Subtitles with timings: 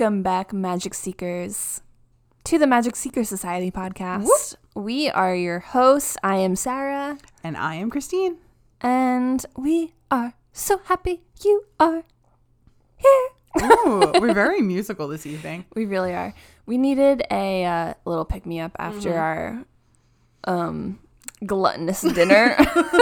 [0.00, 1.82] Welcome back, Magic Seekers,
[2.44, 4.54] to the Magic Seeker Society podcast.
[4.74, 6.16] We are your hosts.
[6.22, 8.38] I am Sarah, And I am Christine.
[8.80, 12.04] and we are so happy you are
[12.96, 13.28] here.
[13.62, 15.66] Ooh, we're very musical this evening.
[15.74, 16.32] We really are.
[16.64, 19.66] We needed a uh, little pick me up after our
[20.44, 20.98] um,
[21.44, 22.56] gluttonous dinner.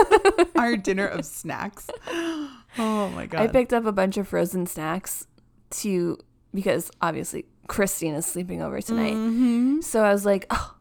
[0.56, 1.88] Our dinner of snacks.
[2.76, 3.40] Oh my god.
[3.40, 5.26] I picked up a bunch of frozen snacks
[5.70, 6.18] to
[6.54, 9.14] because obviously Christine is sleeping over tonight.
[9.14, 9.82] Mhm.
[9.84, 10.76] So I was like, oh,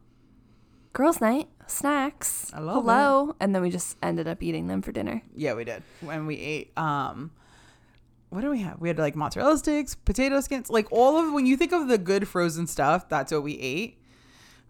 [0.92, 2.50] girls' night, snacks.
[2.54, 3.36] Hello.
[3.40, 5.22] And then we just ended up eating them for dinner.
[5.34, 5.82] Yeah, we did.
[6.00, 7.30] When we ate um
[8.30, 8.78] what do we have?
[8.78, 11.96] We had like mozzarella sticks, potato skins, like all of when you think of the
[11.96, 13.98] good frozen stuff, that's what we ate.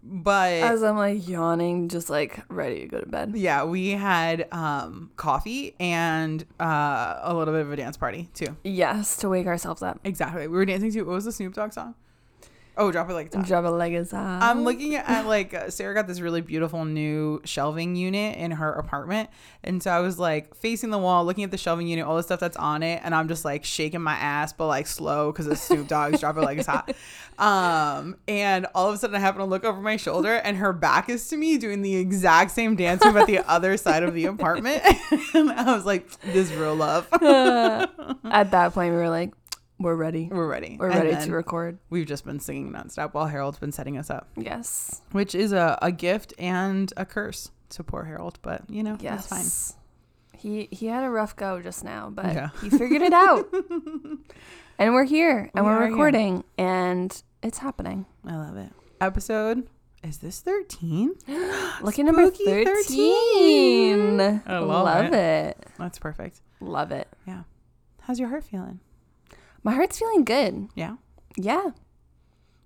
[0.01, 3.33] But As I'm like yawning, just like ready to go to bed.
[3.35, 8.55] yeah, we had um coffee and uh a little bit of a dance party too.
[8.63, 9.99] Yes, to wake ourselves up.
[10.03, 10.47] Exactly.
[10.47, 11.95] We were dancing to what was the Snoop Dogg song?
[12.79, 13.45] Oh, drop it like it's hot.
[13.45, 14.41] Drop a leg is out.
[14.41, 18.71] I'm looking at like uh, Sarah got this really beautiful new shelving unit in her
[18.71, 19.29] apartment,
[19.65, 22.23] and so I was like facing the wall, looking at the shelving unit, all the
[22.23, 25.47] stuff that's on it, and I'm just like shaking my ass, but like slow because
[25.47, 26.91] it's Snoop Dogg's "Drop It Like It's Hot."
[27.39, 30.73] Um, and all of a sudden I happen to look over my shoulder, and her
[30.73, 34.13] back is to me doing the exact same dance move at the other side of
[34.13, 34.83] the apartment,
[35.33, 39.31] and I was like, "This is real love." At that point, we were like,
[39.79, 40.29] we're ready.
[40.31, 40.77] We're ready.
[40.79, 41.79] We're ready to record.
[41.89, 44.27] We've just been singing nonstop while Harold's been setting us up.
[44.37, 45.01] Yes.
[45.11, 49.27] which is a, a gift and a curse to poor Harold, but you know, Yes.
[49.27, 49.75] that's fine.
[50.39, 52.49] He he had a rough go just now, but Yeah.
[52.61, 53.47] he figured it out.
[54.79, 55.89] and we're here and We are here.
[55.91, 58.05] recording and it's happening.
[58.25, 58.71] I love it.
[59.01, 59.67] Episode
[60.03, 61.13] is this 13?
[61.81, 64.19] Lucky number Spooky 13.
[64.45, 65.57] I love it.
[65.77, 66.41] That's perfect.
[66.61, 67.07] Love it.
[67.27, 67.43] Yeah.
[68.01, 68.79] How's your heart feeling?
[69.63, 70.69] My heart's feeling good.
[70.75, 70.95] Yeah.
[71.37, 71.71] Yeah.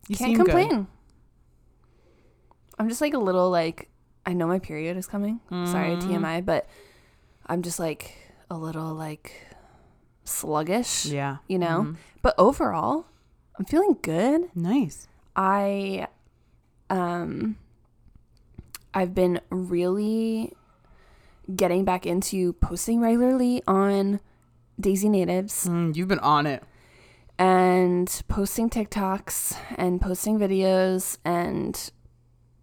[0.08, 0.46] You Can't seem good.
[0.48, 0.88] complain.
[2.80, 3.90] I'm just like a little like
[4.26, 5.40] I know my period is coming.
[5.50, 6.02] Sorry, Mhm.
[6.02, 6.68] TMI, but
[7.46, 8.16] I'm just like
[8.50, 9.48] a little like
[10.24, 11.38] sluggish, Yeah.
[11.48, 11.81] you know?
[11.84, 11.96] Mhm.
[12.22, 13.06] But overall,
[13.60, 14.50] I'm feeling good.
[14.56, 15.08] Nice.
[15.36, 16.08] I
[16.90, 17.58] um
[18.94, 20.54] I've been really
[21.54, 24.20] getting back into posting regularly on
[24.80, 26.64] Daisy Natives Mm, you've been on it.
[27.40, 31.92] And posting TikToks and posting videos and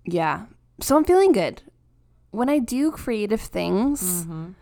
[0.04, 0.46] yeah.
[0.80, 1.62] So I'm feeling good.
[2.30, 4.54] When I do creative things Mhm.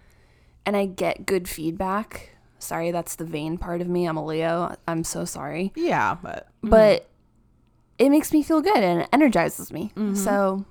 [0.66, 4.06] and I get good feedback, sorry, that's the vain part of me.
[4.06, 4.74] I'm a Leo.
[4.88, 5.72] I'm so sorry.
[5.76, 7.06] Yeah, but But
[7.98, 9.92] it makes me feel good and it energizes me.
[9.96, 10.16] Mhm.
[10.16, 10.64] So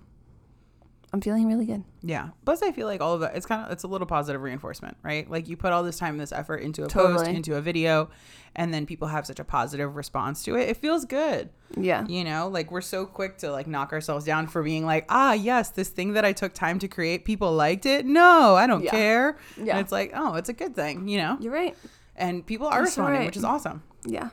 [1.13, 1.83] I'm feeling really good.
[2.03, 2.29] yeah.
[2.43, 3.35] Plus, I feel like all of that.
[3.35, 5.29] It's kind of it's a little positive reinforcement, right?
[5.29, 8.09] Like you put all this time, and this effort into a post, into a video,
[8.57, 10.67] and then people have such a positive response to it.
[10.67, 11.49] It feels good.
[11.77, 12.05] Yeah.
[12.07, 15.33] you know like we're so quick to like knock ourselves down for being like ah
[15.33, 18.85] yes this thing that i took time to create people liked it no i don't
[18.85, 18.91] Yeah.
[18.91, 19.71] care Yeah.
[19.73, 21.75] and it's like oh it's a good thing you know You're right.
[22.15, 23.25] and people are responding right.
[23.25, 24.29] which is awesome Yeah.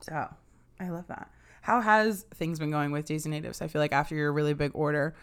[0.00, 0.26] so
[0.80, 1.30] i love that
[1.60, 4.70] how has things been going with daisy natives i feel like after your really big
[4.72, 5.14] order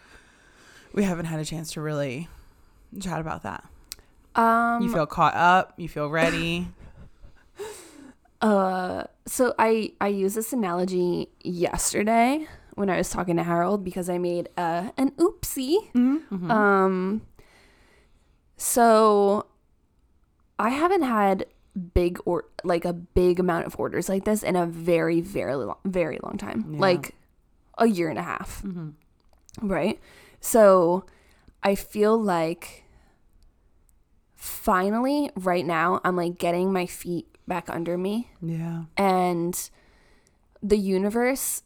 [0.97, 2.27] we haven't had a chance to really
[2.99, 3.63] chat about that
[4.35, 6.67] Um you feel caught up you feel ready
[8.41, 14.09] uh so I I used this analogy yesterday when I was talking to Harold because
[14.09, 15.77] I made uh an oopsie.
[15.93, 16.49] mm-hmm.
[16.51, 17.21] Um
[18.57, 19.45] so
[20.57, 21.45] I haven't had
[21.93, 25.77] big or like a big amount of orders like this in a very very long,
[25.85, 26.65] very long time.
[26.73, 26.79] Yeah.
[26.79, 27.13] Like
[27.77, 28.61] a year and a half.
[28.61, 28.89] hmm
[29.61, 29.99] Right.
[30.47, 31.03] So
[31.61, 32.85] I feel like
[34.35, 38.83] finally, right now, I'm like getting my feet back under me, yeah.
[38.95, 39.69] And
[40.63, 41.63] the universe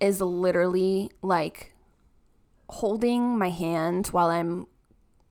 [0.00, 1.74] is literally like
[2.68, 4.66] holding my hand while I'm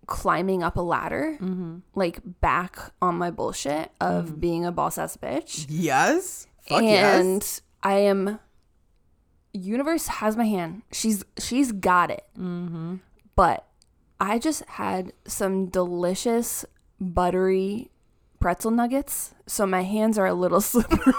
[0.07, 1.80] climbing up a ladder, mm-hmm.
[1.95, 5.66] like back on my bullshit of being a boss ass bitch.
[5.68, 6.48] yes.
[6.62, 7.62] Fuck and yes.
[7.83, 8.39] I am
[9.54, 10.82] universe has my hand.
[10.92, 12.26] She's she's got it.
[12.38, 12.96] mm-hmm.
[13.36, 13.66] But
[14.20, 16.66] I just had some delicious
[17.00, 17.90] buttery
[18.40, 21.14] pretzel nuggets, so my hands are a little slippery.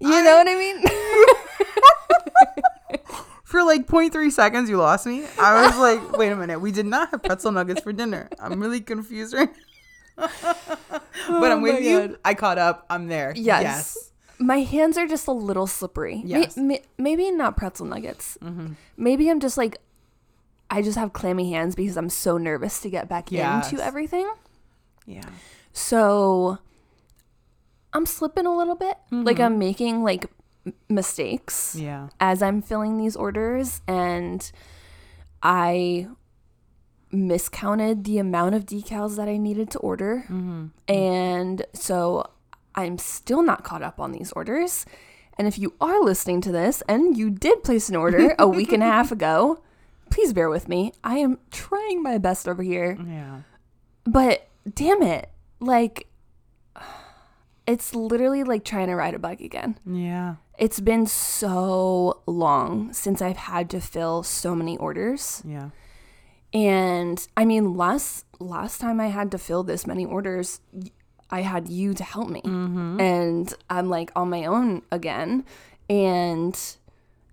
[0.00, 0.82] you know what I mean?
[3.44, 5.24] For like 0.3 seconds, you lost me.
[5.40, 6.60] I was like, wait a minute.
[6.60, 8.28] We did not have pretzel nuggets for dinner.
[8.40, 9.48] I'm really confused right
[10.18, 10.28] now.
[11.28, 12.08] but I'm Oh with you.
[12.08, 12.18] God.
[12.24, 12.84] I caught up.
[12.90, 13.32] I'm there.
[13.36, 14.05] Yes.
[14.38, 16.22] My hands are just a little slippery.
[16.24, 16.56] Yes.
[16.56, 18.36] may- maybe not pretzel nuggets.
[18.42, 18.72] Mm-hmm.
[18.96, 19.78] Maybe I'm just like,
[20.70, 23.70] I just have clammy hands because I'm so nervous to get back Yes.
[23.72, 24.28] into everything.
[25.06, 25.22] Yeah.
[25.72, 26.58] So
[27.92, 28.96] I'm slipping a little bit.
[29.10, 30.26] Like I'm making like
[30.88, 32.08] mistakes Yeah.
[32.18, 34.50] as I'm filling these orders and
[35.42, 36.08] I
[37.12, 40.24] miscounted the amount of decals that I needed to order.
[40.88, 42.28] And so
[42.76, 44.84] I'm still not caught up on these orders.
[45.38, 48.72] And if you are listening to this and you did place an order a week
[48.72, 49.62] and a half ago,
[50.10, 50.92] please bear with me.
[51.04, 52.98] I am trying my best over here.
[53.06, 53.40] Yeah.
[54.04, 55.30] But damn it.
[55.58, 56.08] Like,
[57.66, 59.78] it's literally like trying to ride a bike again.
[59.84, 60.36] Yeah.
[60.58, 65.42] It's been so long since I've had to fill so many orders.
[65.44, 65.70] Yeah.
[66.52, 70.60] And I mean, last last time I had to fill this many orders,
[71.30, 72.42] I had you to help me.
[72.42, 73.00] Mm-hmm.
[73.00, 75.44] And I'm like on my own again.
[75.88, 76.58] And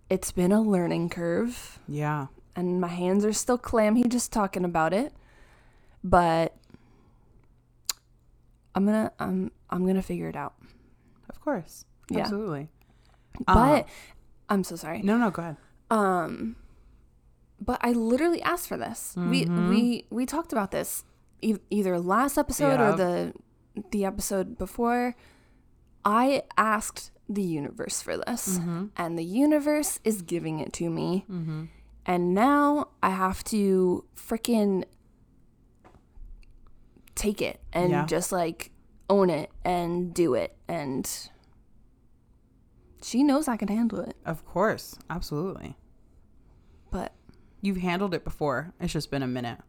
[0.09, 1.79] it's been a learning curve.
[1.87, 2.27] Yeah.
[2.55, 5.13] And my hands are still clammy just talking about it.
[6.03, 6.55] But
[8.75, 10.53] I'm gonna I'm I'm gonna figure it out.
[11.29, 11.85] Of course.
[12.09, 12.21] Yeah.
[12.21, 12.69] Absolutely.
[13.45, 13.83] But um,
[14.49, 15.01] I'm so sorry.
[15.01, 15.57] No, no, go ahead.
[15.89, 16.55] Um,
[17.59, 19.13] but I literally asked for this.
[19.15, 19.69] We mm-hmm.
[19.69, 21.05] we we talked about this
[21.41, 22.93] e- either last episode Yeah.
[22.93, 23.33] or the
[23.91, 25.15] the episode before.
[26.05, 28.87] I asked the universe for this, mm-hmm.
[28.97, 31.25] and the universe is giving it to me.
[31.31, 31.65] Mm-hmm.
[32.05, 34.83] And now I have to freaking
[37.15, 38.05] take it and Yeah.
[38.05, 38.71] just like
[39.09, 40.57] own it and do it.
[40.67, 41.09] And
[43.01, 44.95] she knows I can handle it, Of course.
[45.09, 45.77] Absolutely.
[46.91, 47.13] but
[47.61, 48.73] You've handled it before.
[48.81, 49.59] It's just been a minute.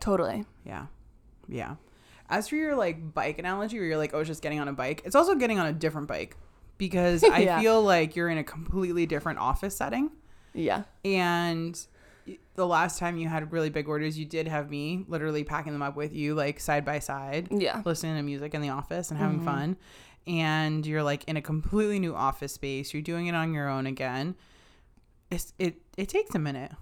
[0.00, 0.46] totally.
[0.64, 0.86] Yeah.
[1.48, 1.76] Yeah.
[2.32, 4.72] As for your like bike analogy where you're like, oh, it's just getting on a
[4.72, 6.34] bike, it's also getting on a different bike
[6.78, 7.60] because I Yeah.
[7.60, 10.10] feel like you're in a completely different office setting.
[10.54, 10.84] Yeah.
[11.04, 11.78] And
[12.54, 15.82] the last time you had really big orders, you did have me literally packing them
[15.82, 17.82] up with you, like side by side, Yeah.
[17.84, 19.46] listening to music in the office and having mm-hmm.
[19.46, 19.76] fun.
[20.26, 22.94] And you're like in a completely new office space.
[22.94, 24.36] You're doing it on your own again.
[25.30, 26.72] It's it it takes a minute,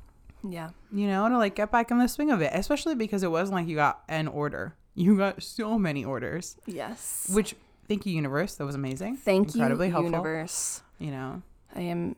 [0.48, 0.70] Yeah.
[0.92, 3.56] you know, to like get back in the swing of it, especially because it wasn't
[3.56, 4.76] like you got an order.
[4.94, 7.30] You got so many orders, Yes.
[7.32, 7.54] which
[7.88, 8.56] thank you, universe.
[8.56, 9.16] That was amazing.
[9.16, 10.10] Thank Incredibly you, helpful.
[10.10, 10.82] universe.
[10.98, 11.42] You know,
[11.74, 12.16] I am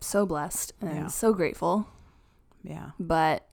[0.00, 1.06] so blessed and Yeah.
[1.08, 1.86] so grateful.
[2.62, 2.90] yeah.
[2.98, 3.46] But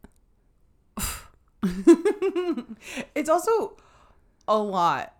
[3.16, 3.78] it's also
[4.48, 5.14] a lot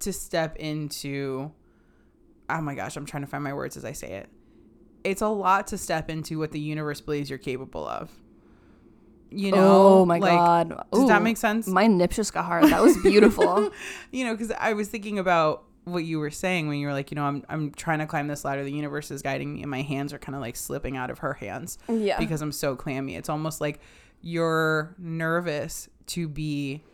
[0.00, 1.50] to step into
[2.48, 4.28] oh my gosh i'm trying to find my words as i say it
[5.04, 8.10] it's a lot to step into what the universe believes you're capable of
[9.30, 10.84] you oh know oh my like, god.
[10.92, 12.64] does that make sense My nips just got hard.
[12.64, 13.70] That was beautiful.
[14.10, 17.10] you know because i was thinking about what you were saying when you were like
[17.10, 19.70] you know i'm, I'm trying to climb this ladder the universe is guiding me and
[19.70, 22.18] my hands are kind of like slipping out of her hands yeah.
[22.18, 23.16] because I'm so clammy.
[23.16, 23.80] It's almost like
[24.20, 26.84] you're nervous to be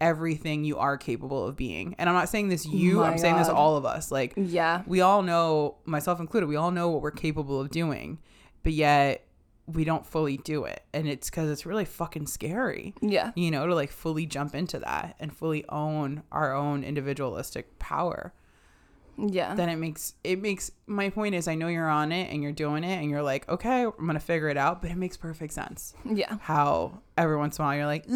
[0.00, 1.94] everything you are capable of being.
[1.98, 4.10] And I'm not saying this you, My I'm saying this all of us.
[4.10, 4.82] Like yeah.
[4.86, 8.18] we all know, myself included, we all know what we're capable of doing,
[8.62, 9.25] but yet
[9.66, 10.82] we don't fully do it.
[10.92, 12.94] And it's cuz it's really fucking scary.
[13.00, 13.32] Yeah.
[13.34, 18.32] You know, to like fully jump into that and fully own our own individualistic power
[19.18, 19.54] Yeah.
[19.54, 22.52] then it makes it makes my point is I know you're on it and you're
[22.52, 25.52] doing it and you're like, okay, I'm gonna figure it out, but it makes perfect
[25.54, 25.94] sense.
[26.04, 26.36] yeah.
[26.42, 28.06] How every once in a while you're like,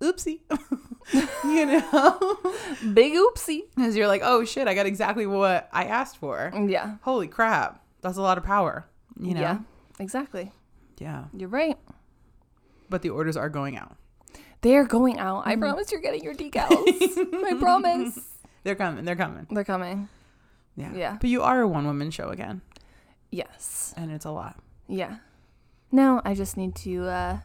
[0.00, 0.40] oopsie,
[1.44, 2.38] you know,
[2.94, 3.62] Big oopsie.
[3.76, 6.50] because you're like, oh shit, I got exactly what I asked for.
[6.66, 6.96] Yeah.
[7.02, 8.86] Holy crap, that's a lot of power,
[9.20, 9.40] you know.
[9.40, 9.58] Yeah.
[10.00, 10.50] Exactly.
[10.98, 11.24] Yeah.
[11.36, 11.78] You're right.
[12.88, 13.96] But the orders are going out.
[14.62, 15.42] They're going out.
[15.42, 15.50] Mm-hmm.
[15.50, 16.70] I promise you're getting your decals.
[17.46, 18.18] I promise.
[18.64, 19.04] They're coming.
[19.04, 19.46] They're coming.
[19.50, 20.08] They're coming.
[20.76, 20.92] Yeah.
[20.94, 21.18] Yeah.
[21.20, 22.60] But you are a one woman show again,
[23.30, 23.94] Yes.
[23.96, 24.58] and it's a lot.
[24.88, 25.16] Yeah.
[25.92, 27.38] No, I just need to uh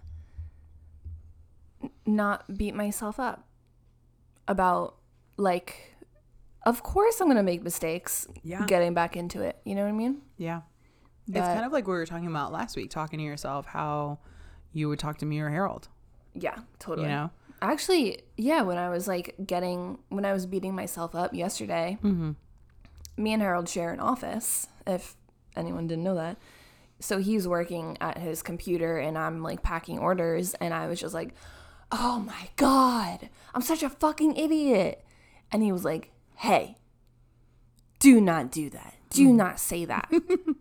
[2.05, 3.47] not beat myself up
[4.47, 4.95] about
[5.37, 5.95] like
[6.65, 8.65] of course I'm going to make mistakes Yeah.
[8.65, 9.57] getting back into it.
[9.65, 10.21] You know what I mean?
[10.37, 10.61] Yeah.
[11.27, 14.19] It's kind of like what we were talking about last week, talking to yourself how
[14.73, 15.87] you would talk to me or Harold.
[16.33, 17.07] Yeah, totally.
[17.07, 17.29] You know?
[17.61, 22.31] Actually, yeah, when I was like getting when I was beating myself up yesterday, Mm-hmm.
[23.17, 25.15] me and Harold share an office, if
[25.55, 26.37] anyone didn't know that.
[26.99, 31.13] So he's working at his computer and I'm like packing orders and I was just
[31.13, 31.33] like,
[31.91, 35.03] "Oh my god, I'm such a fucking idiot."
[35.51, 36.75] And he was like, "Hey,
[37.99, 38.93] do not do that.
[39.09, 40.11] Do not say that.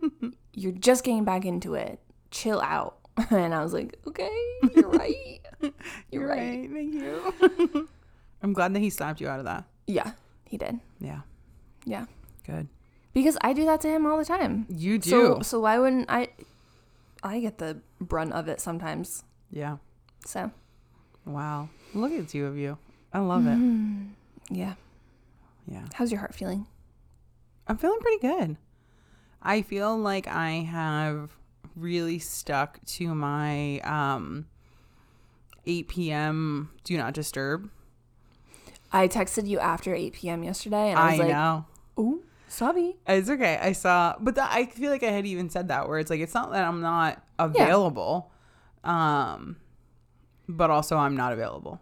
[0.52, 1.98] You're just getting back into it.
[2.30, 2.96] Chill out."
[3.30, 4.28] And I was like, "Okay,
[4.74, 5.40] you're right.
[6.10, 7.88] You're right." Thank you.
[8.42, 9.64] I'm glad that he slapped you out of that.
[9.86, 10.12] Yeah,
[10.48, 10.80] he did.
[10.98, 11.20] Yeah.
[11.84, 12.06] Yeah.
[12.44, 12.66] Good.
[13.12, 14.66] Because I do that to him all the time.
[14.68, 15.10] You do.
[15.10, 16.28] So so why wouldn't I
[17.22, 19.22] I get the brunt of it sometimes.
[19.50, 19.76] yeah.
[20.26, 20.50] So
[21.24, 21.68] Wow.
[21.94, 22.76] Look at two of you.
[23.12, 23.50] I love it.
[23.56, 24.06] Mm-hmm.
[24.50, 24.74] yeah.
[25.70, 25.84] Yeah.
[25.94, 26.66] How's your heart feeling?
[27.66, 28.56] I'm feeling pretty good.
[29.42, 31.30] I feel like I have
[31.76, 34.46] really stuck to my um
[35.66, 36.70] 8 p.m.
[36.84, 37.70] do not disturb.
[38.92, 40.44] I texted you after 8 p.m.
[40.44, 41.66] yesterday, and I I, was like, know.
[41.98, 43.58] "Ooh, sorry." It's okay.
[43.60, 46.20] I saw, but that, I feel like I had even said that where it's like
[46.20, 48.30] it's not that I'm not available,
[48.84, 49.56] um,
[50.48, 51.80] but also I'm not available.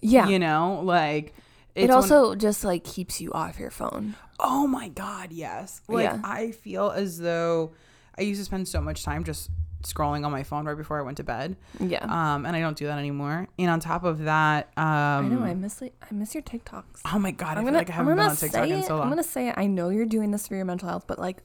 [0.00, 0.28] Yeah.
[0.28, 1.34] You know, like
[1.74, 4.14] it also just like keeps you off your phone.
[4.40, 5.80] oh my god, yes.
[5.88, 6.20] Like Yeah.
[6.24, 7.72] I feel as though
[8.18, 9.50] I used to spend so much time just
[9.82, 12.04] scrolling on my phone right before I went to bed, Yeah.
[12.04, 13.48] um, and I don't do that anymore.
[13.58, 15.40] And on top of that, um, I know.
[15.42, 17.02] I miss like, I miss your TikToks.
[17.12, 17.78] oh my god, I I'm feel gonna.
[17.78, 19.54] like I haven't been on TikTok in so I'm gonna say it.
[19.58, 21.42] I know you're doing this for your mental health, but like,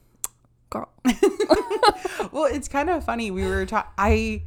[0.70, 0.88] girl.
[2.32, 3.30] well, it's kind of funny.
[3.30, 3.90] We were talking.
[3.98, 4.42] I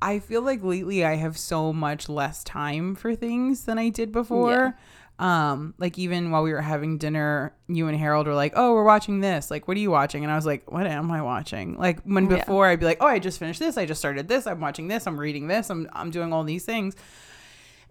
[0.00, 4.10] I feel like lately I have so much less time for things than I did
[4.12, 4.76] before.
[5.18, 8.82] Um, like even while we were having dinner, you and Harold were like, "Oh, we're
[8.84, 9.50] watching this.
[9.50, 12.28] Like, what are you watching?" And I was like, "What am I watching?" Like when
[12.28, 12.38] Yeah.
[12.38, 13.76] before I'd be like, "Oh, I just finished this.
[13.76, 14.46] I just started this.
[14.46, 15.06] I'm watching this.
[15.06, 15.70] I'm reading this.
[15.70, 16.96] I'm I'm doing all these things."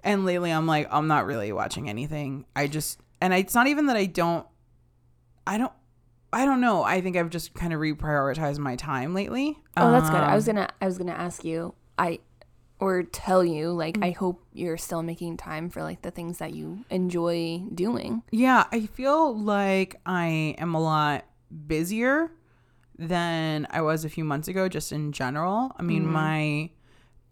[0.04, 2.46] And lately, I'm like, I'm not really watching anything.
[2.56, 4.46] I just and I, it's not even that I don't.
[5.48, 5.74] I don't.
[6.34, 6.84] I don't know.
[6.84, 9.58] I think I've just kind of reprioritized my time lately.
[9.78, 10.22] Oh, that's good.
[10.22, 10.70] I was Um, gonna.
[10.82, 11.76] I was gonna ask you.
[11.98, 12.20] I
[12.82, 16.54] or tell you like I hope you're still making time for like the things that
[16.54, 18.24] you enjoy doing.
[18.32, 21.26] Yeah, I feel like I am a lot
[21.68, 22.32] busier
[22.98, 25.72] than I was a few months ago, just in general.
[25.78, 26.72] I mean, my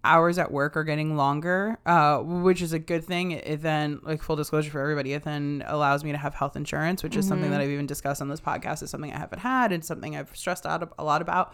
[0.04, 3.32] hours at work are getting longer, uh, which is a good thing.
[3.32, 7.04] It then, like full disclosure for everybody, it then allows me to have health insurance,
[7.04, 8.84] which is something that I've even discussed on this podcast.
[8.84, 11.54] Is something I haven't had and something I've stressed out a lot about.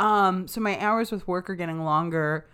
[0.00, 2.48] Um, so my hours with work are getting longer.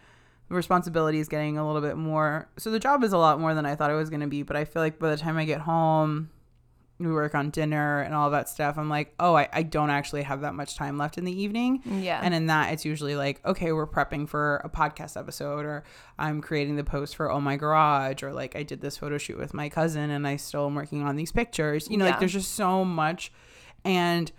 [0.48, 2.48] The responsibility is getting a little bit more.
[2.58, 4.42] So the job is a lot more than I thought it was going to be.
[4.42, 6.28] But I feel like by the time I get home,
[7.00, 8.78] we work on dinner and all that stuff.
[8.78, 11.82] I'm like, oh, I, I don't actually have that much time left in the evening.
[11.84, 12.20] Yeah.
[12.22, 15.82] And in that, it's usually like, okay, we're prepping for a podcast episode, or
[16.18, 19.38] I'm creating the post for Oh My Garage, or like I did this photo shoot
[19.38, 21.88] with my cousin and I still am working on these pictures.
[21.90, 22.12] You know, Yeah.
[22.12, 23.32] like there's just so much.
[23.84, 24.30] And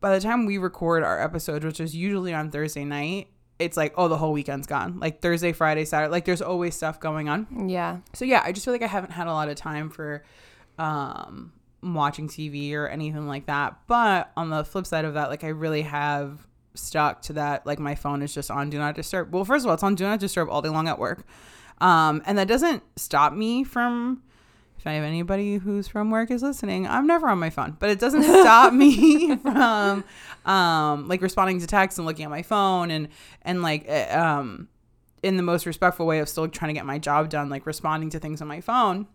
[0.00, 3.28] by the time we record our episode, which is usually on Thursday night,
[3.64, 5.00] it's like, oh, the whole weekend's gone.
[5.00, 7.98] Like Thursday, Friday, Saturday, like there's always stuff going on yeah.
[8.12, 10.24] so yeah i just feel like i haven't had a lot of time for
[10.78, 11.52] um
[11.82, 15.48] watching tv or anything like that but on the flip side of that like i
[15.48, 19.44] really have stuck to that like my phone is just on do not disturb well
[19.44, 21.24] first of all it's on do not disturb all day long at work
[21.78, 24.22] um and that doesn't stop me from
[24.84, 27.88] if I have anybody who's from work is listening, I'm never on my phone, but
[27.88, 30.04] it doesn't stop me from
[30.44, 33.08] um, like responding to texts and looking at my phone and
[33.40, 34.68] and like uh, um,
[35.22, 38.10] in the most respectful way of still trying to get my job done, like responding
[38.10, 39.06] to things on my phone.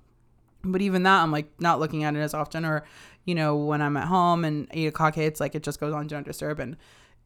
[0.63, 2.83] But even that, I'm like not looking at it as often, or
[3.25, 6.07] you know, when I'm at home and eight o'clock hits, like it just goes on
[6.07, 6.77] do not disturb, and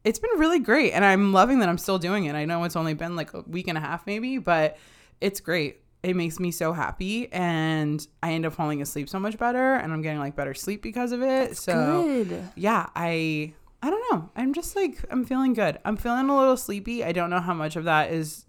[0.04, 2.34] it's been really great, and I'm loving that I'm still doing it.
[2.34, 4.76] I know it's only been like a week and a half, maybe, but
[5.22, 5.80] it's great.
[6.04, 9.92] It makes me so happy, and I end up falling asleep so much better, and
[9.92, 11.56] I'm getting like better sleep because of it.
[11.56, 12.44] so Good.
[12.56, 14.30] yeah, I I don't know.
[14.36, 15.78] I'm just like I'm feeling good.
[15.84, 17.02] I'm feeling a little sleepy.
[17.04, 18.44] I don't know how much of that is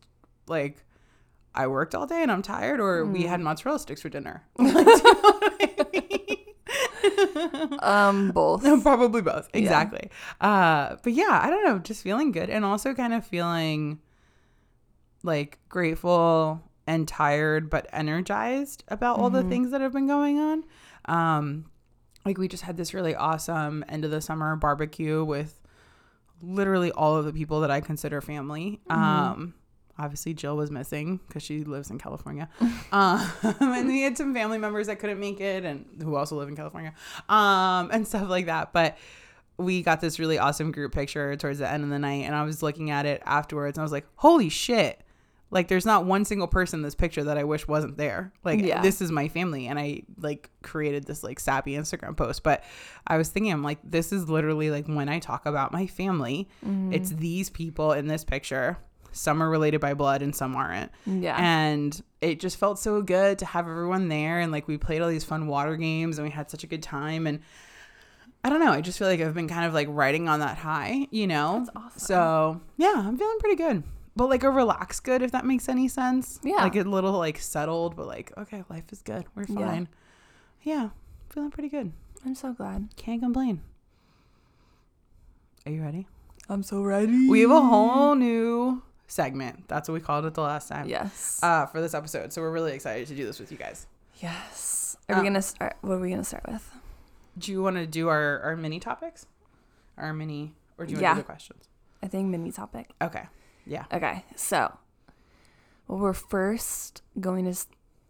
[0.48, 0.84] like
[1.54, 4.44] I worked all day and I'm tired, or we had mozzarella sticks for dinner.
[4.60, 6.02] Like, do you know what I
[7.72, 7.80] mean?
[7.82, 8.64] Um, both.
[8.84, 9.50] Probably both.
[9.54, 10.10] Exactly.
[10.42, 11.80] Uh, but yeah, I don't know.
[11.80, 14.00] Just feeling good, and also kind of feeling
[15.24, 20.64] like grateful and tired, but energized about all the things that have been going on.
[21.06, 21.66] Um,
[22.26, 25.62] like we just had this really awesome end of the summer barbecue with
[26.42, 28.82] literally all of the people that I consider family.
[28.90, 29.54] Um,
[29.98, 32.50] obviously Jill was missing because she lives in California.
[32.92, 36.50] um, and we had some family members that couldn't make it and who also live
[36.50, 36.94] in California.
[37.30, 38.74] Um, and stuff like that.
[38.74, 38.98] But
[39.58, 42.44] we got this really awesome group picture towards the end of the night and I
[42.44, 45.02] was looking at it afterwards and I was like, holy shit.
[45.52, 48.34] Like there's not one single person in this picture that I wish wasn't there.
[48.44, 48.82] Like Yeah.
[48.82, 52.44] this is my family and I like created this like sappy Instagram post.
[52.44, 52.64] But
[53.08, 56.50] I was thinking I'm like, this is literally like when I talk about my family,
[56.66, 56.92] mm-hmm.
[56.94, 58.78] it's these people in this picture.
[59.12, 60.92] Some are related by blood and some aren't.
[61.06, 61.38] Yeah.
[61.40, 64.40] And it just felt so good to have everyone there.
[64.40, 66.84] And like we played all these fun water games and we had such a good
[66.84, 67.28] time.
[67.28, 67.40] And
[68.44, 68.72] I don't know.
[68.72, 71.60] I just feel like I've been kind of like riding on that high, you know?
[71.60, 72.00] That's awesome.
[72.00, 73.84] So yeah, I'm feeling pretty good.
[74.16, 76.40] But like a relaxed good, if that makes any sense.
[76.44, 76.56] Yeah.
[76.56, 79.26] Like a little like settled, but like, okay, life is good.
[79.36, 79.90] We're fine.
[80.62, 80.90] Yeah.
[81.30, 81.92] Feeling pretty good.
[82.26, 82.90] I'm so glad.
[82.96, 83.62] Can't complain.
[85.66, 86.08] Are you ready?
[86.48, 87.28] I'm so ready.
[87.28, 89.68] We have a whole new segment.
[89.68, 90.88] That's what we called it the last time.
[90.88, 91.40] Yes.
[91.44, 92.32] Uh, for this episode.
[92.32, 93.88] So we're really excited to do this with you guys.
[94.22, 94.98] yes.
[95.10, 95.76] Are uh, we gonna start?
[95.82, 96.68] What are we gonna start with?
[97.38, 99.28] Do you want to do our, our mini topics?
[99.98, 101.10] Our mini, or do you want Yeah.
[101.10, 101.70] to do the questions?
[102.02, 102.92] I think mini topic.
[103.02, 103.24] Okay.
[103.66, 103.86] Yeah.
[103.92, 104.78] Okay, so
[105.88, 107.58] what we're first going to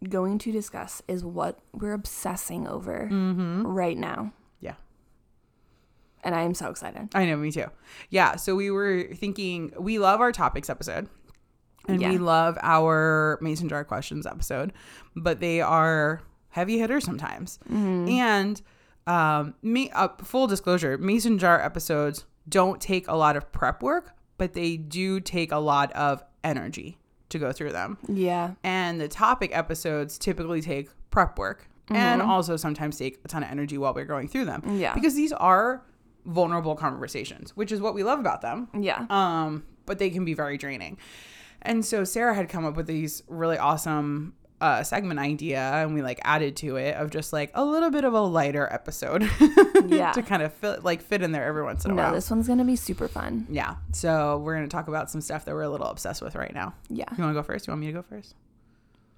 [0.10, 3.66] going to discuss is what we're obsessing over Mm-hmm.
[3.66, 4.76] right now, Yeah.
[6.24, 7.10] and I am so excited.
[7.16, 7.66] I know, me too.
[8.10, 8.36] Yeah.
[8.36, 11.08] So we were thinking, we love our topics episode.
[11.88, 14.74] And we love our mason jar questions episode,
[15.16, 17.60] but they are heavy hitters sometimes.
[17.70, 18.10] Mm-hmm.
[18.10, 18.62] And
[19.06, 24.15] um, me, uh, full disclosure, mason jar episodes don't take a lot of prep work,
[24.38, 26.98] but they do take a lot of energy
[27.30, 27.98] to go through them.
[28.08, 33.44] Yeah, And the topic episodes typically take prep work and also sometimes take a ton
[33.44, 34.78] of energy while we're going through them.
[34.78, 34.94] Yeah.
[34.94, 35.84] Because these are
[36.26, 38.68] vulnerable conversations, which is what we love about them.
[38.80, 40.98] yeah, Um, but they can be very draining.
[41.62, 46.02] And so Sarah had come up with these really awesome uh, segment idea and we
[46.02, 49.30] like added to it of just like a little bit of a lighter episode
[49.88, 50.14] Yeah.
[50.14, 52.14] to kind of fit like fit in there every once in a no, while.
[52.14, 53.46] this one's gonna be super fun.
[53.50, 53.76] yeah.
[53.92, 56.74] So we're gonna talk about some stuff that we're a little obsessed with right now.
[56.90, 57.68] Yeah, You wanna go first?
[57.68, 58.34] You want me to go first?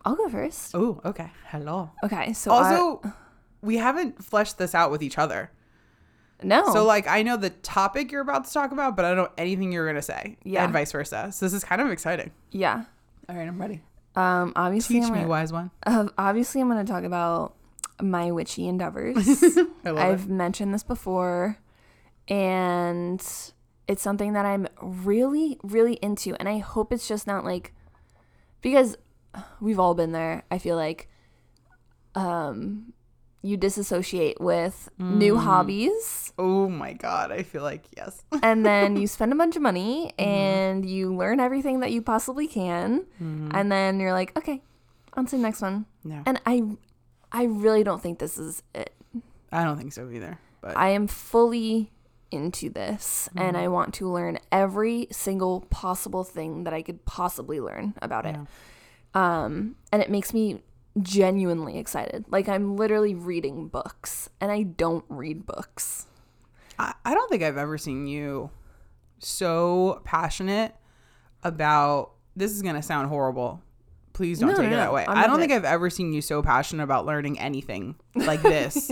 [0.06, 0.74] I'll go first.
[0.74, 1.32] Oh, okay.
[1.48, 1.92] Hello.
[2.04, 3.14] Okay, so I- Also,
[3.62, 5.52] we haven't fleshed this out with each other.
[6.42, 9.18] no, So, like, I know the topic you're about to talk about, but I don't
[9.18, 10.38] know anything you're going to say.
[10.44, 10.64] Yeah.
[10.64, 11.32] And vice versa.
[11.34, 12.32] So, this is kind of exciting.
[12.52, 12.86] yeah.
[13.28, 13.82] All right, I'm ready.
[14.18, 15.70] Um, obviously, Teach I'm me, gonna, wise one.
[15.86, 17.54] uh, obviously, I'm gonna talk about
[18.02, 19.16] my witchy endeavors.
[19.86, 20.30] I love I've it.
[20.30, 21.58] mentioned this before,
[22.28, 23.20] and
[23.88, 26.36] it's something that I'm really, really into.
[26.40, 27.74] And I hope it's just not like
[28.62, 28.98] because
[29.62, 30.44] we've all been there.
[30.50, 31.10] I feel like
[32.16, 32.94] um,
[33.42, 35.40] you disassociate with new Mm.
[35.44, 37.32] hobbies, Oh my God.
[37.32, 38.24] I feel like, yes.
[38.44, 40.30] and then you spend a bunch of money Mm-hmm.
[40.30, 44.62] and you learn everything that you possibly can, and then you're like, okay,
[45.14, 45.86] on to the next one.
[46.04, 46.64] No, And I,
[47.32, 48.94] I really don't think this is it.
[49.52, 50.40] I don't think so either.
[50.62, 51.92] But I am fully
[52.32, 53.64] into this and Mm-hmm.
[53.64, 58.36] I want to learn every single possible thing that I could possibly learn about it.
[59.14, 60.62] Um, and it makes me
[61.04, 62.26] genuinely excited.
[62.30, 66.08] Like I'm literally reading books and I don't read books.
[66.80, 68.50] I, I don't think I've ever seen you
[69.20, 70.76] so passionate
[71.44, 73.62] about this is going to sound horrible.
[74.14, 75.06] Please don't No, take no, it that way.
[75.08, 78.42] I'm I don't not think I've ever seen you so passionate about learning anything like
[78.44, 78.92] this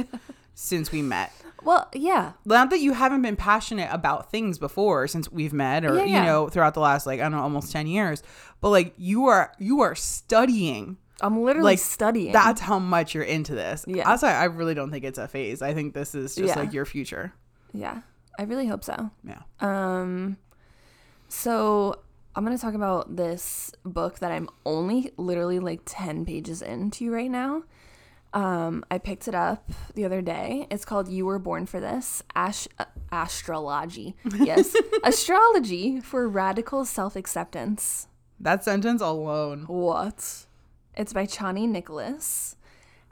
[0.54, 1.32] since we met.
[1.64, 2.34] Well, yeah.
[2.46, 6.12] not that you haven't been passionate about things before since we've met or Yeah, you
[6.12, 6.26] yeah.
[6.26, 8.22] know throughout the last like i don't know almost 10 years
[8.62, 12.34] but like you are you are studying I'm literally Like, studying.
[12.34, 14.04] that's how much you're into this Yeah.
[14.04, 16.60] that's why i really don't think it's a phase i think this is just Yeah.
[16.60, 17.34] like your future
[17.74, 18.02] yeah.
[18.40, 19.12] I really hope so.
[19.24, 20.38] yeah Um
[21.28, 22.00] so
[22.36, 27.10] I'm going to talk about this book that I'm only literally like 10 pages into
[27.12, 27.64] right now.
[28.34, 30.68] Um, I picked it up the other day.
[30.70, 34.16] It's called You Were Born for This Ash- uh, Astrology.
[34.38, 34.76] Yes,
[35.06, 38.08] Astrology for Radical Self Acceptance.
[38.40, 40.45] that sentence alone What?
[40.98, 42.56] It's by Chani Nicholas,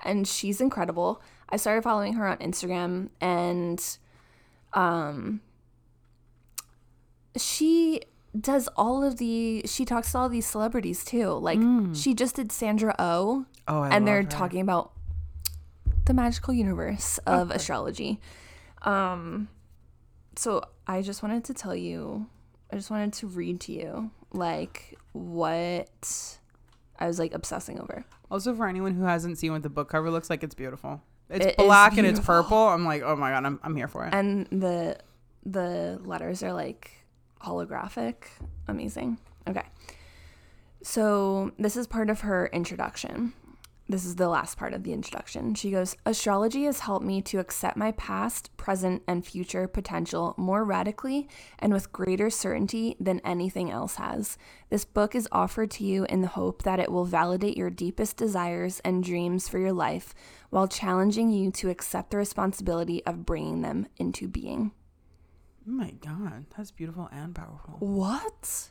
[0.04, 1.22] and she's incredible.
[1.50, 3.98] I started following her on Instagram, and
[4.74, 5.42] um,
[7.38, 8.02] she
[8.40, 9.64] does all of the.
[9.66, 11.30] She talks to all these celebrities too.
[11.30, 11.60] Like
[11.94, 14.28] she just did Sandra Oh, oh I and they're her.
[14.30, 14.92] talking about
[16.06, 18.20] the magical universe of astrology.
[18.82, 19.48] Um,
[20.36, 22.28] so I just wanted to tell you,
[22.72, 26.40] I just wanted to read to you like what
[27.04, 28.06] I was like obsessing over.
[28.32, 31.46] also for anyone who hasn't seen what the book cover looks like it's beautiful it's
[31.46, 34.14] It black and it's purple i'm like oh my god i'm, I'm here for it
[34.14, 34.98] And the
[35.46, 36.92] the letters are like
[37.42, 38.16] holographic.
[38.68, 39.18] Amazing.
[39.50, 39.66] Okay.
[40.82, 43.34] So this is part of her introduction.
[43.90, 45.56] This is the last part of the introduction.
[45.56, 50.64] She goes, Astrology has helped me to accept my past, present, and future potential more
[50.64, 51.28] radically
[51.60, 54.38] and with greater certainty than anything else has.
[54.70, 58.16] This book is offered to you in the hope that it will validate your deepest
[58.16, 60.16] desires and dreams for your life
[60.50, 64.72] while challenging you to accept the responsibility of bringing them into being.
[65.68, 68.70] oh my god that's beautiful and powerful What?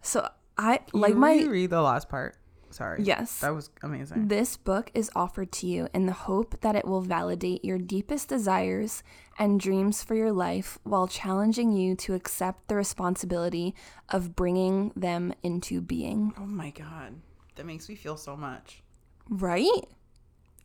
[0.00, 2.36] So I Can like you my reread the last part
[2.74, 3.38] sorry yes.
[3.40, 7.00] that was amazing This book is offered to you in the hope that it will
[7.02, 9.02] validate your deepest desires
[9.38, 13.74] and dreams for your life while challenging you to accept the responsibility
[14.08, 16.32] of bringing them into being.
[16.38, 17.14] oh my god
[17.54, 18.82] that makes me feel so much
[19.28, 19.84] Right?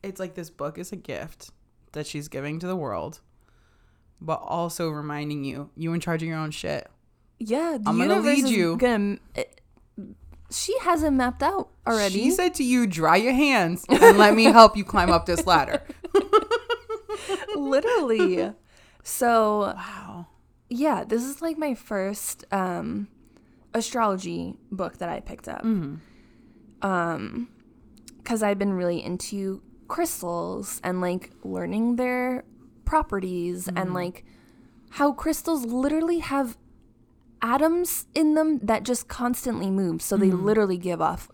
[0.03, 1.51] it's like this book is a gift
[1.91, 3.19] that she's giving to the world,
[4.21, 6.87] but also reminding you you in charge of your own shit.
[7.39, 8.77] Yeah, the I'm gonna lead you.
[8.77, 9.17] Gonna,
[10.51, 12.19] she has it mapped out already.
[12.19, 15.45] She said to you, "Dry your hands and let me help you climb up this
[15.45, 15.81] ladder."
[17.55, 18.51] Literally.
[19.03, 20.27] So Wow.
[20.69, 23.07] yeah, this is like my first um
[23.73, 25.63] astrology book that I picked up.
[26.81, 27.49] Um
[28.23, 32.43] cuz I've been really into crystals and like learning their
[32.85, 34.23] properties and like
[34.91, 36.57] how crystals literally have
[37.41, 40.45] atoms in them that just constantly move so they mm-hmm.
[40.45, 41.29] literally give off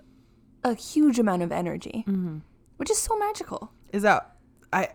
[0.64, 2.40] a huge amount of energy mm-hmm.
[2.78, 4.36] which is so magical Is that
[4.72, 4.90] I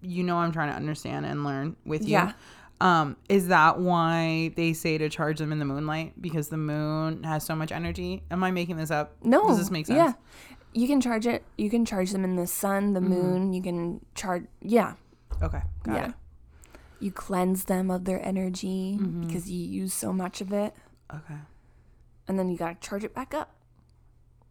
[0.00, 2.12] you know I'm trying to understand and learn with you.
[2.12, 2.32] Yeah.
[2.80, 6.20] Um, is that why they say to charge them in the moonlight?
[6.20, 8.24] Because the moon has so much energy?
[8.28, 9.14] Am I making this up?
[9.22, 9.96] no Does this make sense?
[9.96, 10.12] yeah
[10.74, 13.10] you can charge it you can charge them in the sun the mm-hmm.
[13.10, 14.94] moon you can charge yeah
[15.42, 15.62] Okay.
[15.82, 16.14] Got yeah it.
[17.02, 20.74] You cleanse them of their energy because you use so much of it
[21.12, 21.40] Okay.
[22.28, 23.50] and then you got to charge it back up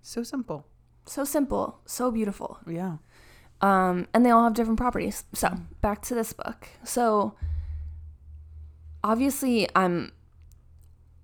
[0.02, 0.66] So simple.
[1.06, 2.98] so simple so beautiful Yeah.
[3.62, 5.24] um, and they all have different properties.
[5.34, 5.48] So
[5.82, 6.68] back to this book.
[6.84, 7.36] So
[9.04, 10.12] obviously, I'm.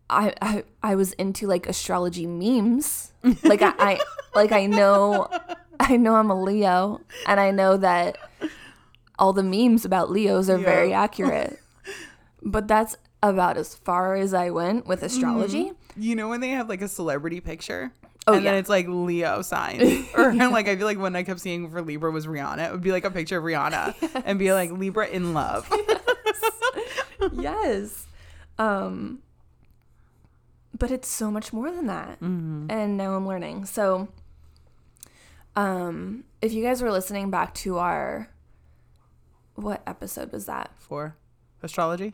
[0.10, 3.12] I, I I was into like astrology memes.
[3.44, 4.00] Like I, I
[4.36, 5.28] like I know
[5.80, 8.18] I know I'm a Leo and I know that
[9.20, 11.60] all the memes about Leos are very accurate.
[12.40, 15.72] But that's about as far as I went with astrology.
[15.98, 17.92] You know when they have like a celebrity picture?
[18.28, 20.06] Oh, and then it's like Leo sign.
[20.18, 22.82] or like I feel like when I kept seeing for Libra was Rihanna, it would
[22.82, 25.68] be like a picture of Rihanna and be like Libra in love.
[27.34, 28.06] yes.
[28.60, 29.20] Um
[30.78, 32.22] but it's so much more than that.
[32.22, 33.66] And now I'm learning.
[33.66, 34.10] So
[35.56, 38.30] um if you guys were listening back to our
[39.58, 40.72] what episode was that?
[40.78, 41.18] For
[41.62, 42.14] astrology?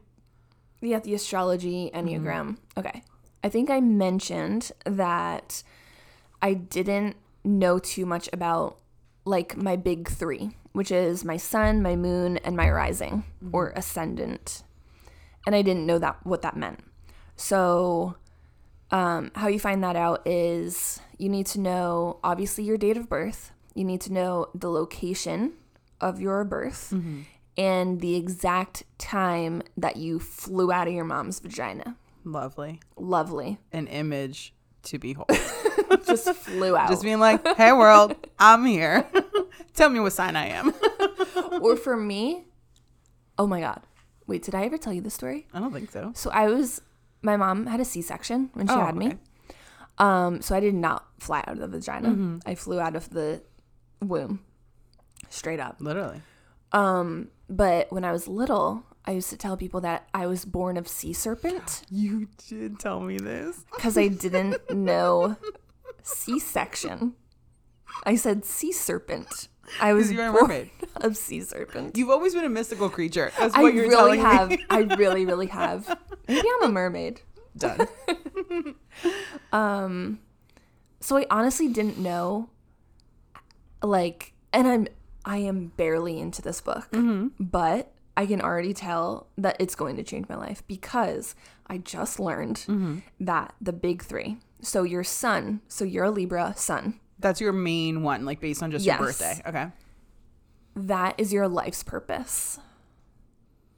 [0.82, 2.58] Yeah, the astrology enneagram.
[2.58, 2.79] Mm-hmm.
[2.79, 3.03] Okay.
[3.43, 5.63] I think I mentioned that
[6.41, 8.79] I didn't know too much about
[9.25, 13.56] like my big 3, which is my sun, my moon, and my rising mm-hmm.
[13.56, 14.63] or ascendant.
[15.45, 16.79] And I didn't know that what that meant.
[17.36, 18.15] So
[18.91, 23.10] um, how you find that out is you need to know obviously your date of
[23.10, 23.51] birth.
[23.73, 25.53] You need to know the location
[25.99, 27.21] of your birth mm-hmm.
[27.57, 31.95] And the exact time that you flew out of your mom's vagina.
[32.23, 32.79] Lovely.
[32.97, 33.57] Lovely.
[33.71, 35.29] An image to behold.
[36.05, 36.89] Just flew out.
[36.89, 39.05] Just being like, hey world, I'm here.
[39.73, 40.73] Tell me what sign I am.
[41.61, 42.45] or for me,
[43.37, 43.81] oh my God.
[44.27, 45.47] Wait, did I ever tell you this story?
[45.53, 46.11] I don't think so.
[46.15, 46.81] So I was,
[47.21, 49.17] my mom had a C section when she Oh, had me.
[49.97, 52.09] Um, so I did not fly out of the vagina.
[52.09, 52.37] Mm-hmm.
[52.45, 53.41] I flew out of the
[54.01, 54.39] womb,
[55.29, 55.77] straight up.
[55.79, 56.21] Literally.
[56.71, 60.77] Um, but when I was little, I used to tell people that I was born
[60.77, 63.63] of sea serpent You did tell me this.
[63.75, 65.35] because I didn't know
[66.03, 67.13] C section.
[68.05, 69.47] I said sea serpent.
[69.79, 70.71] I was you a mermaid.
[70.97, 71.95] of sea serpent.
[71.97, 73.31] You've always been a mystical creature.
[73.39, 74.49] That's I you're really telling have.
[74.49, 74.65] me.
[74.69, 75.97] I really, really have.
[76.27, 77.21] Maybe I'm a mermaid.
[77.57, 77.87] Done.
[79.51, 80.19] Um,
[80.99, 82.49] so I honestly didn't know,
[83.81, 84.87] like, and I'm
[85.25, 87.27] I am barely into this book, mm-hmm.
[87.39, 91.36] but I can already tell that it's going to change my life because
[91.67, 92.99] I just learned mm-hmm.
[93.21, 94.38] that the big three.
[94.62, 96.99] So your sun, so you're a Libra sun.
[97.19, 98.99] That's your main one, like based on just Yes.
[98.99, 99.41] your birthday.
[99.47, 99.67] Okay.
[100.75, 102.59] That is your life's purpose.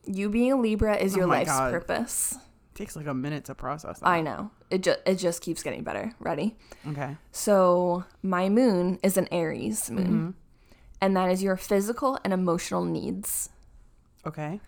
[0.06, 1.72] You being a Libra is oh your Oh my life's God.
[1.72, 2.38] purpose.
[2.74, 4.08] Takes like a minute to process that.
[4.08, 4.52] I know.
[4.70, 6.14] It just it just keeps getting better.
[6.20, 6.56] Ready?
[6.88, 7.18] okay.
[7.32, 10.06] So my moon is an Aries moon.
[10.06, 10.30] Mm-hmm.
[11.02, 13.50] And that is your physical and emotional needs.
[14.26, 14.60] Okay.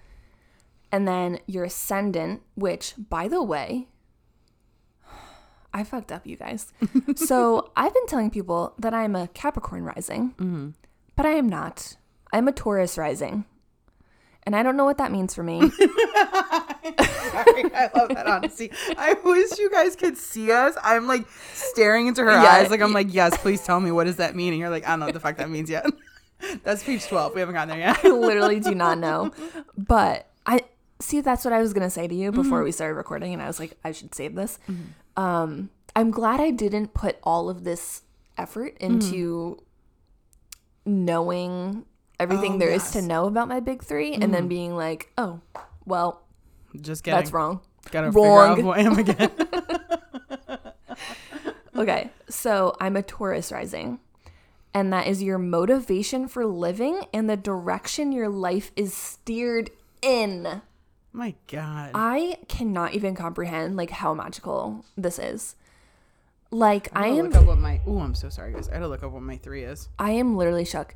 [0.91, 3.87] And then your ascendant, which by the way,
[5.73, 6.73] I fucked up, you guys.
[7.15, 10.69] so I've been telling people that I'm a Capricorn rising, mm-hmm.
[11.15, 11.97] but I am not.
[12.31, 13.45] I'm a Taurus rising.
[14.43, 15.59] And I don't know what that means for me.
[15.79, 15.83] Sorry,
[17.75, 18.71] I love that honesty.
[18.97, 20.73] I wish you guys could see us.
[20.81, 24.05] I'm like staring into her Yeah, eyes, like I'm like, yes, please tell me what
[24.05, 24.53] does that mean?
[24.53, 25.85] And you're like, I don't know what the fuck that means yet.
[26.63, 27.33] That's page twelve.
[27.33, 27.99] We haven't gotten there yet.
[28.03, 29.31] I literally do not know.
[29.77, 30.61] But I
[30.99, 32.65] see that's what I was gonna say to you before mm-hmm.
[32.65, 34.59] we started recording, and I was like, I should save this.
[34.69, 35.23] Mm-hmm.
[35.23, 38.01] Um, I'm glad I didn't put all of this
[38.37, 38.85] effort mm.
[38.85, 39.57] into
[40.85, 41.85] knowing
[42.19, 44.49] everything Oh, there is to know about my big 3 and then mm.
[44.49, 45.41] being like, oh,
[45.85, 46.21] well,
[46.79, 47.17] Just kidding.
[47.17, 47.61] that's wrong.
[47.89, 48.55] Gotta Wrong.
[48.55, 49.31] figure out who I am again.
[51.77, 53.99] Okay, so I'm a Taurus rising.
[54.77, 59.71] And that is your motivation for living and the direction your life is steered
[60.03, 60.61] in.
[61.11, 61.89] My God.
[61.95, 65.55] I cannot even comprehend like how magical this is.
[66.51, 67.81] Like I am look up what my.
[67.87, 68.69] Oh, I'm so sorry, guys.
[68.69, 69.89] I had to look up what my three is.
[69.97, 70.93] I am literally shook.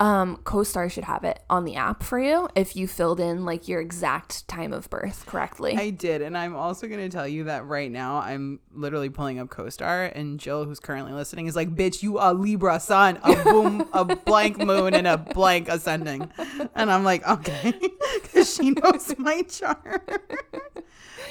[0.00, 3.68] Um, CoStar should have it on the app for you if you filled in like
[3.68, 5.76] your exact time of birth correctly.
[5.76, 9.38] I did, and I'm also going to tell you that right now I'm literally pulling
[9.38, 13.36] up CoStar, and Jill, who's currently listening, is like, "Bitch, you are Libra sun, a
[13.44, 16.30] boom, a blank moon, and a blank ascending,"
[16.74, 17.74] and I'm like, "Okay,"
[18.22, 20.10] because she knows my chart.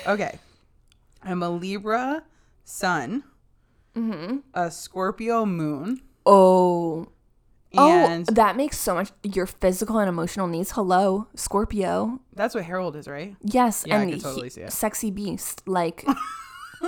[0.06, 0.38] okay,
[1.24, 2.24] I'm a Libra
[2.66, 3.24] sun,
[3.96, 4.38] mm-hmm.
[4.54, 7.08] a Scorpio moon, oh,
[7.78, 9.12] Oh, and oh, that makes so much.
[9.24, 10.72] Your physical and emotional needs.
[10.72, 12.20] Hello, Scorpio.
[12.34, 13.36] that's what Harold is, right?
[13.44, 14.72] Yes, Yeah, I and can totally he- see it.
[14.74, 15.62] sexy beast.
[15.68, 16.04] Like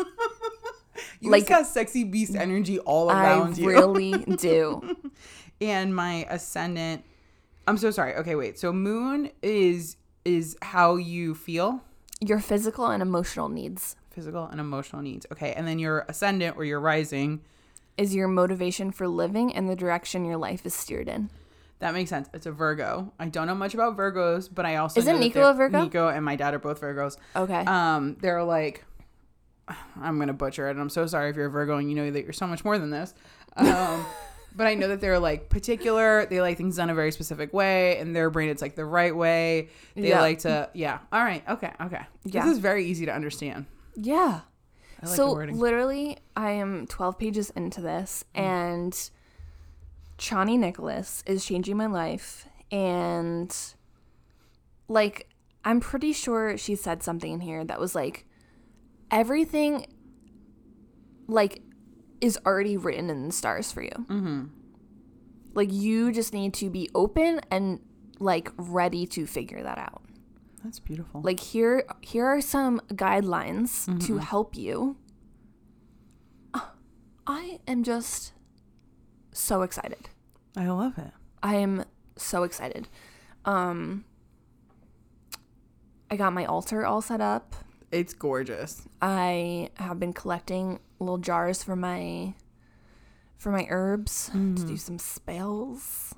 [1.20, 3.70] You Like- got sexy beast energy all I around you.
[3.70, 4.98] I really do.
[5.62, 7.04] and my ascendant
[7.68, 11.84] i'm so sorry okay wait so moon is is how you feel
[12.20, 16.66] Your physical and emotional needs physical and emotional needs okay and then your ascendant or
[16.66, 17.42] your rising
[18.02, 21.30] is your motivation for living and the direction your life is steered in.
[21.80, 25.00] that makes sense it's a virgo i don't know much about virgos but i also
[25.00, 25.84] Isn't know that Nico a Virgo?
[25.84, 27.64] nico and my dad are both virgos Okay.
[27.66, 28.86] um they're like
[30.02, 32.10] i'm gonna butcher it and i'm so sorry if you're a virgo and you know
[32.12, 33.14] that you're so much more than this
[33.56, 34.06] um
[34.56, 37.98] but i know that they're like particular they like things done a very specific way
[38.00, 40.22] in their brain it's like the right way they Yeah.
[40.22, 42.44] like to yeah all right okay okay Yeah.
[42.44, 44.42] this is very easy to understand yeah.
[45.02, 48.40] I like so literally, I am 12 pages into this, Mm.
[48.42, 49.10] and
[50.18, 53.56] Chani Nicholas is changing my life, and
[54.88, 55.28] like
[55.64, 58.26] I'm pretty sure she said something in here that was like
[59.10, 59.86] everything
[61.28, 61.62] like
[62.20, 63.92] is already written in the stars for you.
[63.92, 64.44] Mm-hmm.
[65.54, 67.80] Like you just need to be open and
[68.20, 70.04] like ready to figure that out
[70.64, 71.22] that's beautiful.
[71.22, 74.00] Like here here are some guidelines Mm-hmm.
[74.00, 74.98] to help you.
[76.54, 76.72] Ah,
[77.28, 78.34] i am just
[79.32, 80.10] so excited.
[80.56, 81.12] I love it.
[81.42, 81.86] I am
[82.18, 82.88] so excited.
[83.46, 84.06] Um
[86.10, 87.56] i got my altar all set up.
[87.92, 88.88] It's gorgeous.
[89.02, 92.34] I have been collecting little jars for my
[93.38, 94.68] for my herbs to Mm-hmm.
[94.68, 96.14] do some spells.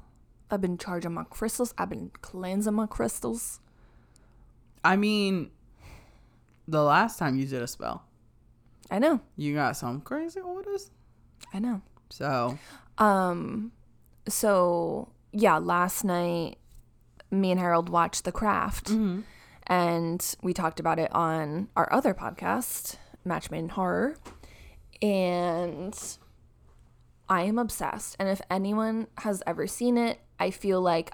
[0.52, 1.74] I've been charging my crystals.
[1.78, 3.60] I've been cleansing my crystals
[4.84, 5.50] i mean
[6.68, 8.06] the last time you did a spell.
[8.90, 9.22] I know.
[9.36, 10.92] You got some crazy orders?
[11.54, 11.82] I know.
[12.10, 12.58] So.
[12.98, 13.72] Um,
[14.28, 16.58] so yeah, last night
[17.32, 18.92] me and Harold watched The Craft,
[19.66, 24.18] and we talked about it on our other podcast, Match Made in Horror,
[25.02, 25.98] and
[27.28, 28.16] I am obsessed.
[28.20, 31.12] And if anyone has ever seen it, I feel like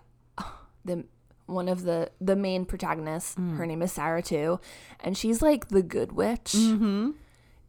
[0.84, 1.06] the
[1.50, 3.58] one of the the main protagonists, mm.
[3.58, 4.60] her name is Sarah too,
[5.00, 7.12] and she's like the good witch, mm-hmm.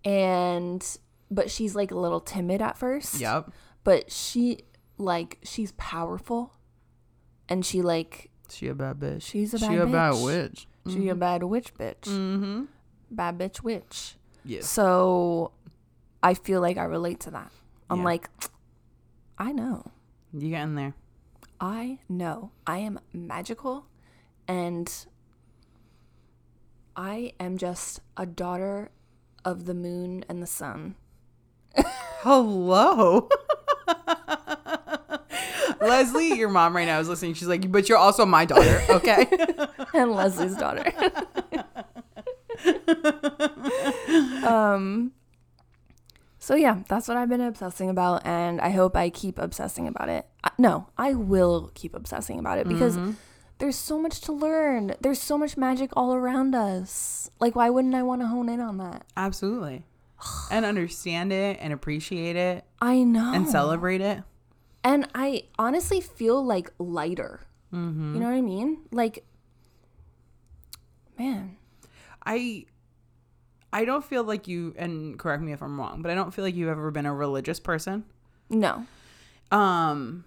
[0.05, 0.99] and
[1.31, 3.21] but she's like a little timid at first.
[3.21, 3.51] Yep
[3.85, 4.61] but she
[4.99, 6.53] like she's powerful.
[7.49, 9.23] And she like she a bad bitch.
[9.23, 10.25] She's a she bad a bad bitch.
[10.25, 10.67] witch.
[10.87, 11.19] She a mm-hmm.
[11.19, 12.03] bad witch bitch.
[12.03, 12.65] Mm-hmm.
[13.11, 14.17] Bad bitch witch.
[14.45, 15.53] Yes so
[16.23, 17.51] i feel like i relate to that.
[17.89, 18.05] I'm Yeah.
[18.05, 18.31] like
[19.39, 19.91] i know.
[20.33, 20.95] You get in there
[21.61, 23.87] i know i am magical
[24.49, 25.07] and
[26.97, 28.91] i am just a daughter
[29.45, 30.95] of the moon and the sun
[32.23, 33.29] Hello.
[35.81, 37.33] Leslie, your mom right now is listening.
[37.33, 39.27] She's like, but you're also my daughter, okay?
[39.95, 40.93] and Leslie's daughter.
[44.47, 45.13] um
[46.41, 50.09] so yeah, that's what I've been obsessing about and I hope I keep obsessing about
[50.09, 50.27] it.
[50.43, 52.99] I, no, I will keep obsessing about it because
[53.59, 54.95] there's so much to learn.
[55.01, 57.31] There's so much magic all around us.
[57.39, 59.05] Like why wouldn't I want to hone in on that?
[59.17, 59.85] Absolutely.
[60.51, 63.33] And understand it and appreciate it I know.
[63.33, 64.23] and celebrate it.
[64.83, 67.47] and I honestly feel like lighter.
[67.73, 68.15] Mm-hmm.
[68.15, 68.79] You know what I mean?
[68.91, 69.25] Like
[71.19, 71.57] man,
[72.25, 72.65] I
[73.73, 76.45] I don't feel like you and correct me if I'm wrong, but I don't feel
[76.45, 78.05] like you've ever been a religious person.
[78.49, 78.87] no.
[79.51, 80.25] Um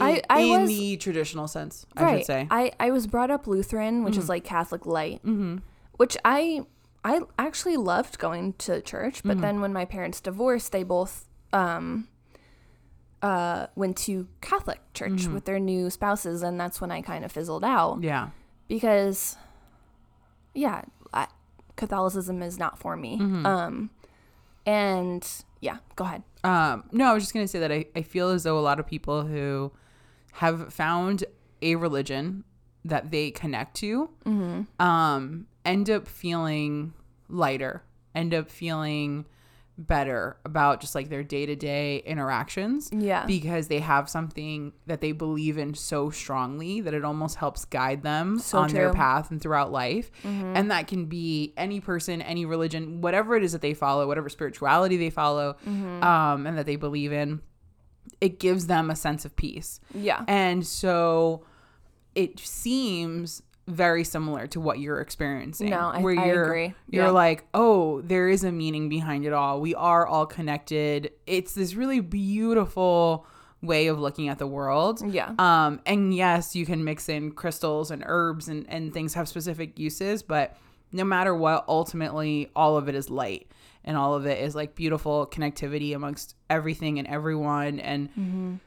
[0.00, 2.42] I- in- I in was- the traditional sense, I should say.
[2.44, 2.52] Mm-hmm.
[2.52, 5.20] I, I was brought up Lutheran, which is like Catholic light,
[5.96, 6.62] which I
[7.04, 9.18] I actually loved going to church.
[9.18, 9.28] Mm-hmm.
[9.28, 12.06] But then when my parents divorced, they both um
[13.22, 15.34] uh went to Catholic church Mm-hmm.
[15.34, 18.28] with their new spouses, and that's when I kind of fizzled out yeah.
[18.68, 19.36] because
[20.54, 20.82] yeah,
[21.78, 23.16] Catholicism is not for me.
[23.18, 23.46] Mm-hmm.
[23.46, 23.90] Um,
[24.66, 25.26] and
[25.60, 26.22] yeah, go ahead.
[26.44, 28.78] Um, no, I was just gonna say that I, I feel as though a lot
[28.78, 29.72] of people who
[30.32, 31.24] have found
[31.62, 32.44] a religion
[32.84, 34.10] that they connect to
[34.78, 36.92] um, end up feeling
[37.28, 37.82] lighter,
[38.14, 39.26] end up feeling
[39.78, 43.24] better about just like their day-to-day interactions Yeah.
[43.26, 48.02] because they have something that they believe in so strongly that it almost helps guide
[48.02, 50.10] them So on their path and throughout life.
[50.24, 54.28] And that can be any person any religion whatever it is that they follow whatever
[54.28, 57.40] spirituality they follow um, and that they believe in
[58.20, 59.78] it gives them a sense of peace.
[59.94, 60.24] Yeah.
[60.26, 61.44] and so
[62.16, 65.70] it seems very similar to what you're experiencing.
[65.70, 66.74] No, I- where I you're, agree.
[66.90, 67.10] You're Yeah.
[67.10, 69.60] like, oh, there is a meaning behind it all.
[69.60, 71.12] We are all connected.
[71.26, 73.26] It's this really beautiful
[73.60, 75.02] way of looking at the world.
[75.12, 75.32] Yeah.
[75.38, 79.78] Um, and yes, you can mix in crystals and herbs and, and things have specific
[79.78, 80.56] uses, but
[80.92, 83.50] no matter what, ultimately all of it is light
[83.84, 87.80] and all of it is like beautiful connectivity amongst everything and everyone.
[87.80, 88.60] And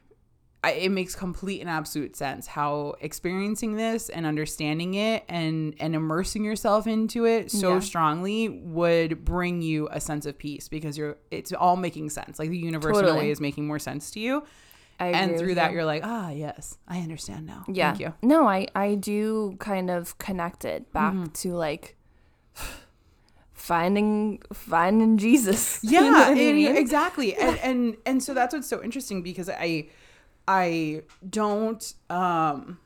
[0.64, 5.96] I, it makes complete and absolute sense how experiencing this and understanding it and and
[5.96, 7.80] immersing yourself into it so Yeah.
[7.80, 12.50] strongly would bring you a sense of peace because you're it's all making sense like
[12.52, 14.44] the universe in a way is making more sense to you
[15.00, 15.78] and through that you.
[15.78, 17.90] you're like ah yes i understand now yeah.
[17.94, 21.32] thank you No, I I do kind of connect it back Mm-hmm.
[21.42, 21.96] to like
[23.54, 25.80] finding finding Jesus.
[25.84, 26.76] yeah You know I and- mean?
[26.76, 29.88] exactly and and and so that's what's so interesting because i
[30.52, 32.78] i don't um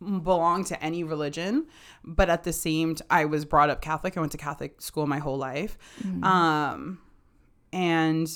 [0.00, 1.66] belong to any religion
[2.04, 4.16] but at the same t- i was brought up catholic.
[4.16, 5.78] I went to catholic school my whole life.
[6.22, 6.98] Um
[7.72, 8.28] and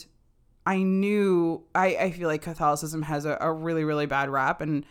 [0.66, 4.84] i knew i i feel like catholicism has a, a really really bad rap and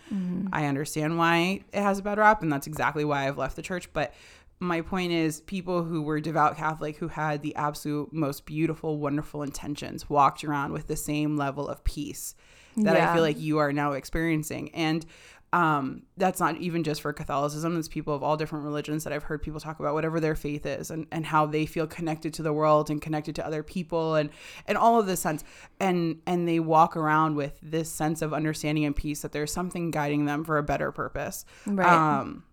[0.52, 3.62] i understand why it has a bad rap and that's exactly why i've left the
[3.62, 3.86] church.
[3.93, 4.13] But
[4.60, 9.41] my point is people who were devout catholic who had the absolute most beautiful wonderful
[9.43, 12.36] intentions walked around with the same level of peace
[12.77, 15.05] that i feel like you are now experiencing and
[15.53, 17.77] um, that's not even just for Catholicism.
[17.77, 20.65] It's people of all different religions that I've heard people talk about whatever their faith
[20.65, 24.15] is and, and how they feel connected to the world and connected to other people
[24.15, 24.31] and
[24.67, 25.43] and all of this sense
[25.79, 29.91] and and they walk around with this sense of understanding and peace that there's something
[29.91, 31.45] guiding them for a better purpose.
[31.67, 31.88] Right.
[31.88, 32.45] Um,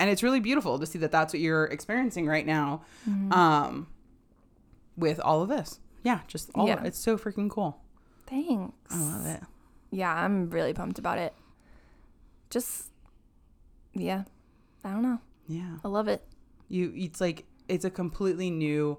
[0.00, 2.82] and it's really beautiful to see that that's what you're experiencing right now.
[3.30, 3.86] Um,
[4.96, 6.66] with all of this, yeah, just all.
[6.66, 6.82] Yeah.
[6.82, 7.80] It's so freaking cool.
[8.26, 8.74] Thanks.
[8.90, 9.42] I love it.
[9.90, 11.34] Yeah, I'm really pumped about it.
[12.50, 12.90] Just
[13.94, 14.24] yeah.
[14.84, 15.20] I don't know.
[15.46, 15.76] Yeah.
[15.84, 16.22] I love it.
[16.68, 18.98] you it's like it's a completely new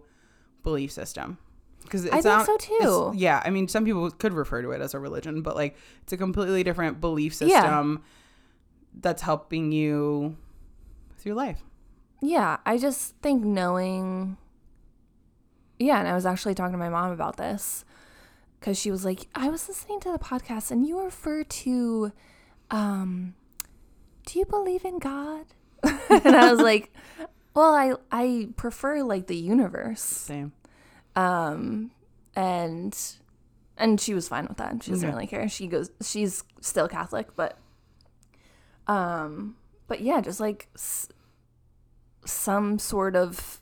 [0.64, 1.38] belief system
[1.84, 3.14] because I think so, too.
[3.16, 6.12] yeah i mean some people could refer to it as a religion but like it's
[6.12, 7.62] a completely different belief Yeah.
[7.62, 8.04] system
[8.94, 10.36] that's helping you
[11.18, 11.64] through life
[12.22, 14.38] Yeah, I just think knowing.
[15.80, 17.86] Yeah, and I was actually talking to my mom about this
[18.60, 22.12] because she was like, I was listening to the podcast and you refer to,
[22.72, 23.34] um,
[24.26, 25.46] do you believe in God?
[25.84, 26.94] and I was like,
[27.56, 30.02] well, I I prefer like the universe.
[30.02, 30.52] same
[31.16, 31.92] Um,
[32.36, 32.98] and
[33.78, 34.84] and she was fine with that.
[34.84, 35.48] She doesn't really care.
[35.48, 37.58] She goes, she's still Catholic, but
[38.88, 39.56] um,
[39.88, 41.08] but yeah, just like s-
[42.26, 43.62] some sort of.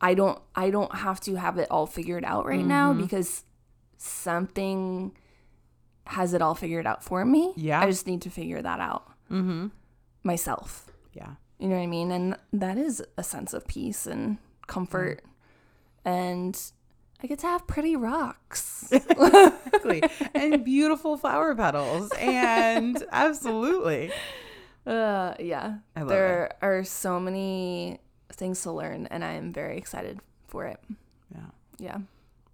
[0.00, 0.40] I don't.
[0.56, 3.02] I don't have to have it all figured out right now Mm-hmm.
[3.02, 3.44] because
[4.02, 5.12] something
[6.06, 7.52] has it all figured out for me.
[7.56, 7.80] Yeah.
[7.80, 9.68] I just need to figure that out mm-hmm
[10.24, 10.90] myself.
[11.14, 12.10] yeah You know what I mean?
[12.12, 15.22] And that is a sense of peace and comfort.
[16.04, 16.60] And
[17.22, 18.88] I get to have pretty rocks.
[18.92, 20.02] exactly
[20.34, 24.10] and beautiful flower petals and absolutely
[24.86, 25.76] uh, yeah.
[25.96, 28.00] I love there are so many
[28.32, 30.80] things to learn, and I am very excited for it.
[31.32, 31.46] yeah
[31.78, 31.98] Yeah.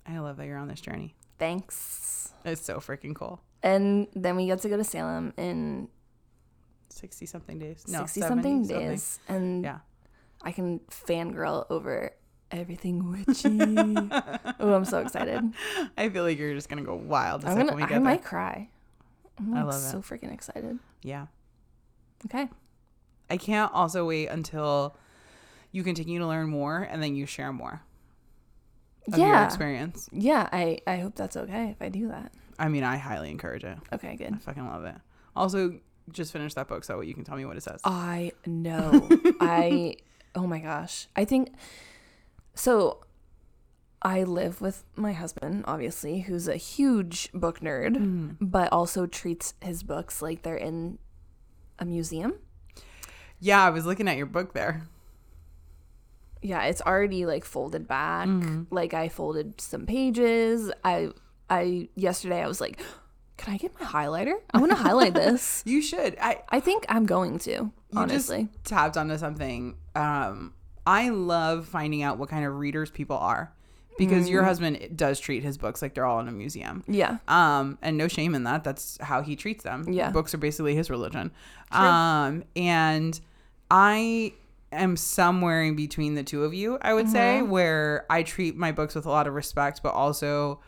[0.07, 2.33] i love that you're on this journey Thanks.
[2.45, 5.89] it's so freaking cool And then we get to go to Salem in
[6.91, 8.89] 60 something days no 60 70 something something.
[8.89, 9.19] days.
[9.29, 9.79] And yeah
[10.43, 12.13] I can fangirl over
[12.51, 13.59] everything witchy.
[14.61, 15.43] oh, I'm so excited.
[15.97, 17.95] i feel like you're just gonna go wild the I'm second gonna, we I get
[17.95, 18.69] there might cry.
[19.39, 19.91] I'm I like love it.
[19.91, 20.79] so freaking excited.
[21.03, 21.27] yeah
[22.27, 22.49] Okay.
[23.31, 24.97] I can't also wait until
[25.71, 27.83] you continue to learn more and then you share more
[29.13, 29.45] of your yeah.
[29.47, 30.09] experience.
[30.13, 32.33] Yeah, I, I hope that's okay if I do that.
[32.59, 33.79] I mean, I highly encourage it.
[33.93, 34.33] Okay, good.
[34.35, 34.97] I fucking love it.
[35.37, 35.79] Also,
[36.11, 37.81] just finish that book so you can tell me what it says.
[37.85, 39.09] I know.
[39.41, 39.97] I,
[40.35, 41.07] oh my gosh.
[41.15, 41.51] I think,
[42.55, 43.05] so
[44.03, 48.37] I live with my husband, obviously, who's a huge book nerd, Mm.
[48.41, 50.99] but also treats his books like they're in
[51.79, 52.35] a museum.
[53.41, 54.83] Yeah, I was looking at your book there.
[56.43, 58.29] Yeah, it's already like folded back.
[58.29, 58.75] Mm-hmm.
[58.75, 60.71] Like I folded some pages.
[60.85, 61.11] I,
[61.51, 62.81] I, yesterday I was like,
[63.37, 64.35] can I get my highlighter?
[64.53, 65.63] I want to highlight this.
[65.65, 66.17] You should.
[66.21, 68.49] I I think I'm going to, you honestly.
[68.53, 69.77] just tapped onto something.
[69.95, 70.55] Um,
[70.87, 73.53] I love finding out what kind of readers people are
[73.99, 76.85] because your husband does treat his books like they're all in a museum.
[76.87, 77.19] Yeah.
[77.27, 78.65] Um, and no shame in that.
[78.65, 79.93] That's how he treats them.
[79.93, 80.11] Yeah.
[80.11, 81.33] Books are basically his religion.
[81.73, 81.81] True.
[81.81, 83.21] Um, and
[83.71, 84.33] I
[84.73, 88.73] am somewhere in between the two of you, I would say, where I treat my
[88.73, 90.61] books with a lot of respect, but also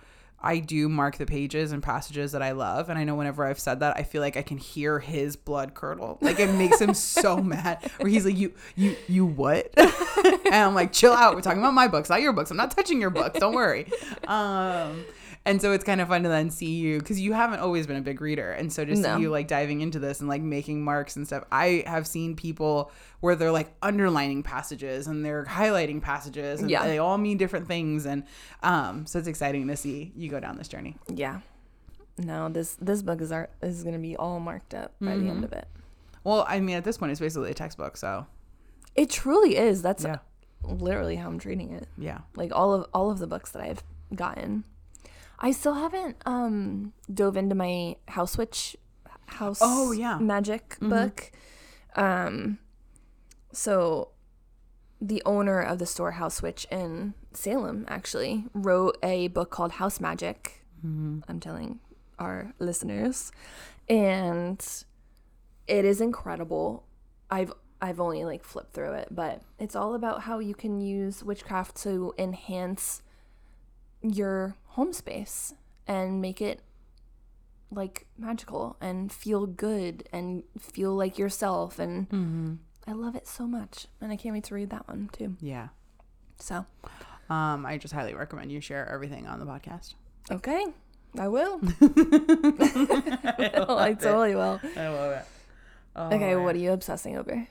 [0.42, 2.88] I do mark the pages and passages that I love.
[2.88, 5.74] And I know whenever I've said that, I feel like I can hear his blood
[5.74, 6.16] curdle.
[6.22, 7.90] Like it makes him so mad.
[7.98, 9.70] Where he's like, You you you what?
[9.76, 11.34] and I'm like, chill out.
[11.34, 12.50] We're talking about my books, not your books.
[12.50, 13.38] I'm not touching your books.
[13.38, 13.86] Don't worry.
[14.26, 15.04] Um
[15.46, 17.96] and so it's kind of fun to then see you because you haven't always been
[17.96, 18.52] a big reader.
[18.52, 19.16] And so just No.
[19.16, 21.44] see you like diving into this and like making marks and stuff.
[21.50, 26.84] I have seen people where they're like underlining passages and they're highlighting passages and Yeah.
[26.86, 28.04] they all mean different things.
[28.06, 28.24] And
[28.62, 30.96] um, so it's exciting to see you go down this journey.
[31.08, 31.40] Yeah.
[32.18, 35.42] No, this this book is art is gonna be all marked up by the end
[35.42, 35.66] of it.
[36.22, 37.96] Well, I mean, at this point, it's basically a textbook.
[37.96, 38.26] So
[38.94, 39.80] It truly is.
[39.80, 40.18] That's yeah,
[40.62, 41.88] literally how I'm treating it.
[41.96, 42.18] yeah.
[42.36, 43.82] Like all of all of the books that I've
[44.14, 44.64] gotten.
[45.40, 48.76] I still haven't um dove into my house witch
[49.26, 50.18] house Oh, yeah.
[50.18, 51.30] magic book.
[51.96, 52.58] Um
[53.52, 54.10] so
[55.00, 59.98] the owner of the store House Witch in Salem actually wrote a book called House
[59.98, 60.62] Magic.
[60.84, 61.80] I'm telling
[62.18, 63.32] our listeners.
[63.88, 64.64] And
[65.66, 66.84] it is incredible.
[67.30, 71.24] I've I've only like flipped through it, but it's all about how you can use
[71.24, 73.02] witchcraft to enhance
[74.02, 75.54] your home space
[75.86, 76.60] and make it
[77.70, 83.86] like magical and feel good and feel like yourself and I love it so much
[84.00, 85.36] and I can't wait to read that one too.
[85.40, 85.68] Yeah.
[86.38, 86.64] So,
[87.28, 89.94] Um, I just highly recommend you share everything on the podcast.
[90.30, 90.66] okay.
[91.18, 91.60] I will.
[93.68, 94.60] I totally will.
[94.76, 95.24] I love it.
[95.96, 97.48] Oh, Okay, what are you obsessing over?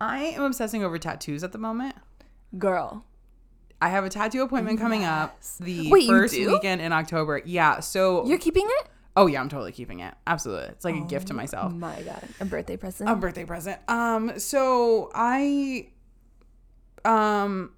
[0.00, 1.96] I am obsessing over tattoos at the moment.
[2.56, 3.04] Girl.
[3.80, 6.52] I have a tattoo appointment coming up the Wait, you first do?
[6.52, 7.40] weekend in October.
[7.44, 7.80] Yeah.
[7.80, 8.86] So, You're keeping it?
[9.16, 10.14] oh yeah, I'm totally keeping it.
[10.26, 10.68] Absolutely.
[10.68, 11.72] It's like a gift to myself.
[11.72, 12.22] My god.
[12.40, 13.08] A birthday present?
[13.10, 13.80] A birthday present.
[13.88, 15.88] Um, so I,
[17.04, 17.72] um,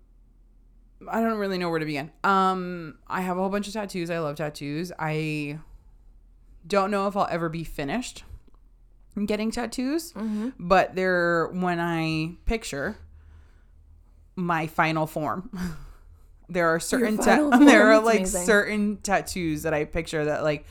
[1.09, 2.11] I don't really know where to begin.
[2.25, 4.11] Um, I have a whole bunch of tattoos.
[4.11, 4.93] I love tattoos.
[4.99, 5.59] I
[6.67, 8.25] don't know if I'll ever be finished
[9.27, 10.15] getting tattoos,
[10.59, 12.97] but they're when I picture
[14.37, 15.51] my final form.
[16.53, 18.47] there are certain ta- there are like amazing.
[18.47, 20.67] certain tattoos that I picture that like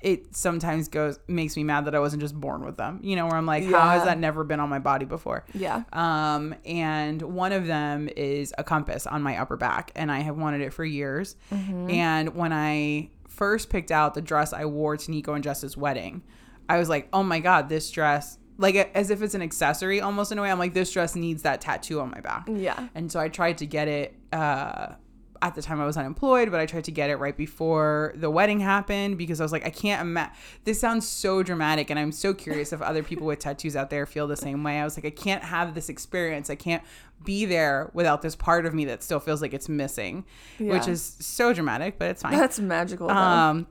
[0.00, 2.98] it sometimes goes makes me mad that I wasn't just born with them.
[3.02, 5.44] You know, where I'm like, how has that never been on my body before?
[5.54, 5.84] yeah.
[5.92, 10.36] Um, and one of them is a compass on my upper back, and I have
[10.36, 11.36] wanted it for years.
[11.50, 16.22] And when I first picked out the dress I wore to Nico and Jess's wedding,
[16.68, 20.32] I was like, oh my god, this dress, like as if it's an accessory almost
[20.32, 20.50] in a way.
[20.50, 22.48] I'm like, this dress needs that tattoo on my back.
[22.52, 22.88] Yeah.
[22.94, 24.94] And so I tried to get it uh,
[25.42, 28.30] at the time I was unemployed, but I tried to get it right before the
[28.30, 30.32] wedding happened because I was like, I can't imagine.
[30.64, 34.06] This sounds so dramatic, and I'm so curious if other people with tattoos out there
[34.06, 34.80] feel the same way.
[34.80, 36.48] I was like, I can't have this experience.
[36.48, 36.82] I can't
[37.24, 40.24] be there without this part of me that still feels like it's missing,
[40.58, 42.38] which is so dramatic, but it's fine.
[42.38, 43.10] That's magical.
[43.10, 43.66] Um,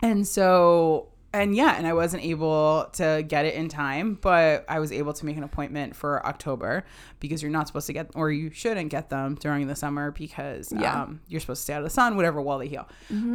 [0.00, 4.78] and so, and yeah, and I wasn't able to get it in time, but I
[4.80, 6.84] was able to make an appointment for October
[7.20, 10.72] because you're not supposed to get, or you shouldn't get them during the summer because
[10.72, 11.02] Yeah.
[11.02, 12.86] um, you're supposed to stay out of the sun, whatever, while they heal.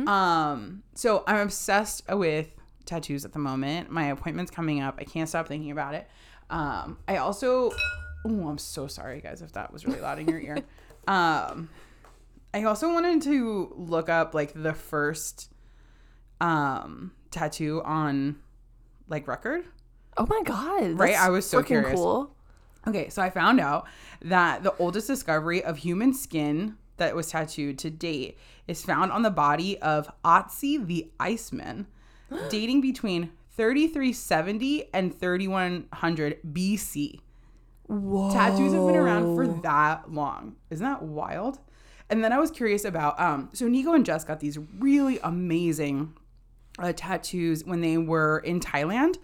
[0.08, 2.50] Um, so I'm obsessed with
[2.86, 3.90] tattoos at the moment.
[3.92, 4.96] My appointment's coming up.
[5.00, 6.08] I can't stop thinking about it.
[6.50, 7.72] Um, I also,
[8.26, 10.58] oh, I'm so sorry, guys, if that was really loud in your ear.
[11.10, 11.70] Um,
[12.54, 15.50] I also wanted to look up like the first
[16.42, 18.38] um tattoo on
[19.08, 19.66] like record.
[20.18, 21.00] oh my god.
[21.00, 21.94] Right, I was so curious.
[21.96, 22.36] cool.
[22.88, 23.86] Okay, so I found out
[24.22, 29.22] that the oldest discovery of human skin that was tattooed to date is found on
[29.22, 31.88] the body of Otzi the Iceman,
[32.50, 37.20] dating between 3370 and 3100 BC.
[37.88, 38.32] Whoa.
[38.32, 40.56] Tattoos have been around for that long.
[40.70, 41.60] Isn't that wild?
[42.10, 46.14] And then I was curious about um so Nico and Jess got these really amazing
[46.80, 49.18] uh, tattoos when they were in Thailand.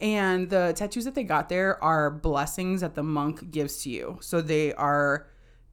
[0.00, 4.18] And the tattoos that they got there are blessings that the monk gives to you.
[4.20, 5.26] So they are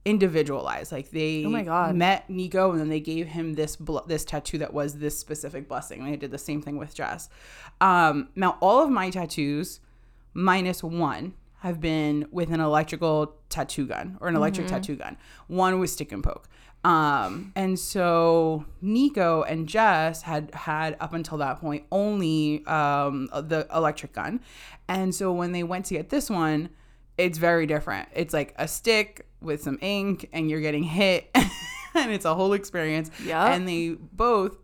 [0.04, 0.92] individualized.
[0.92, 1.94] Like they Oh my God.
[1.94, 5.68] met Nico and then they gave him this bl- this tattoo that was this specific
[5.68, 6.00] blessing.
[6.00, 7.28] And they did the same thing with Jess.
[7.80, 9.80] Um, now all of my tattoos
[10.34, 15.16] minus one have been with an electrical tattoo gun or an electric tattoo gun.
[15.46, 16.48] One was stick and poke.
[16.82, 23.66] Um, and so Nico and Jess had had up until that point only um, the
[23.74, 24.40] electric gun.
[24.88, 26.70] And so when they went to get this one,
[27.18, 28.08] it's very different.
[28.14, 31.30] It's like a stick with some ink and you're getting hit
[31.94, 33.10] and it's a whole experience.
[33.24, 33.52] Yeah.
[33.52, 34.56] And they both,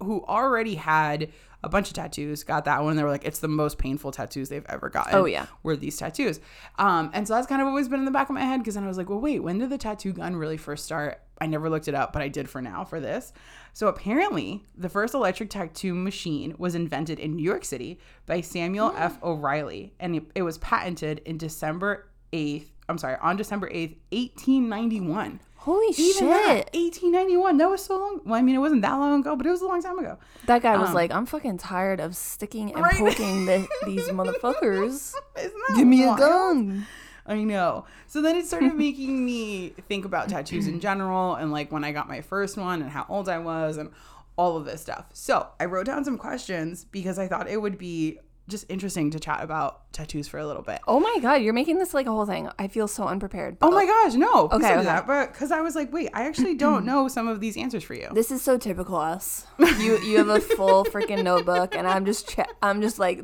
[0.00, 1.30] who already had
[1.64, 2.96] a bunch of tattoos, got that one.
[2.96, 5.14] They were like, it's the most painful tattoos they've ever gotten.
[5.14, 5.46] Oh, yeah.
[5.62, 6.40] Were these tattoos.
[6.78, 8.74] Um, and so that's kind of always been in the back of my head because
[8.74, 11.20] then I was like, well, wait, when did the tattoo gun really first start?
[11.40, 13.32] I never looked it up, but I did for now for this.
[13.72, 18.92] So apparently, the first electric tattoo machine was invented in New York City by Samuel
[18.96, 19.22] F.
[19.22, 22.66] O'Reilly, and it, it was patented in December 8th.
[22.88, 25.40] I'm sorry, on December 8th, 1891.
[25.68, 26.28] Holy Even shit.
[26.30, 27.58] that, 1891.
[27.58, 28.20] That was so long.
[28.24, 30.16] Well, I mean, it wasn't that long ago, but it was a long time ago.
[30.46, 32.96] That guy was Um, like, I'm fucking tired of sticking and Right.
[32.96, 35.12] poking the, these motherfuckers.
[35.76, 36.86] Give me a gun.
[37.26, 37.84] I know.
[38.06, 41.92] So then it started making me think about tattoos in general and like when I
[41.92, 43.90] got my first one and how old I was and
[44.36, 45.06] all of this stuff.
[45.12, 48.18] So I wrote down some questions because I thought it would be
[48.48, 50.80] just interesting to chat about tattoos for a little bit.
[50.88, 52.48] Oh my god, you're making this like a whole thing.
[52.58, 53.58] I feel so unprepared.
[53.62, 54.46] Oh my gosh, no.
[54.50, 54.84] Okay, okay.
[54.84, 55.06] that.
[55.06, 57.94] But because I was like, wait, I actually don't know some of these answers for
[57.94, 58.08] you.
[58.12, 59.46] This is so typical us.
[59.78, 63.22] You you have a full freaking notebook, and I'm just che- I'm just like,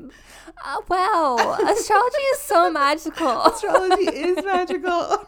[0.64, 3.42] oh, wow, astrology is so magical.
[3.42, 5.24] Astrology is magical.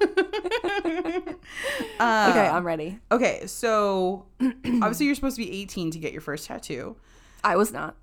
[1.99, 2.99] Uh, okay, I'm ready.
[3.11, 6.97] okay, so obviously you're supposed to be 18 to get your first tattoo.
[7.43, 7.97] I was not.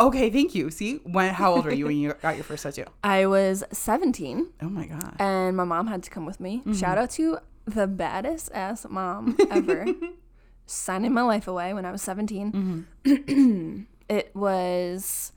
[0.00, 0.70] Okay, thank you.
[0.70, 2.86] See, when how old were you when you got your first tattoo?
[3.04, 5.14] I was 17, Oh my god.
[5.18, 6.58] and my mom had to come with me.
[6.60, 6.72] Mm-hmm.
[6.72, 9.86] Shout out to the baddest ass mom ever,
[10.66, 12.86] signing my life away when I was 17.
[13.04, 13.82] Mm-hmm.
[14.08, 15.32] it was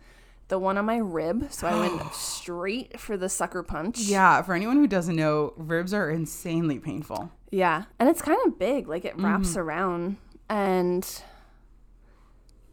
[0.48, 4.00] the one on my rib, so I went straight for the sucker punch.
[4.00, 7.32] Yeah, for anyone who doesn't know, ribs are insanely painful.
[7.52, 9.60] Yeah, and it's kind of big, like it wraps Mm-hmm.
[9.60, 10.18] around,
[10.50, 11.22] and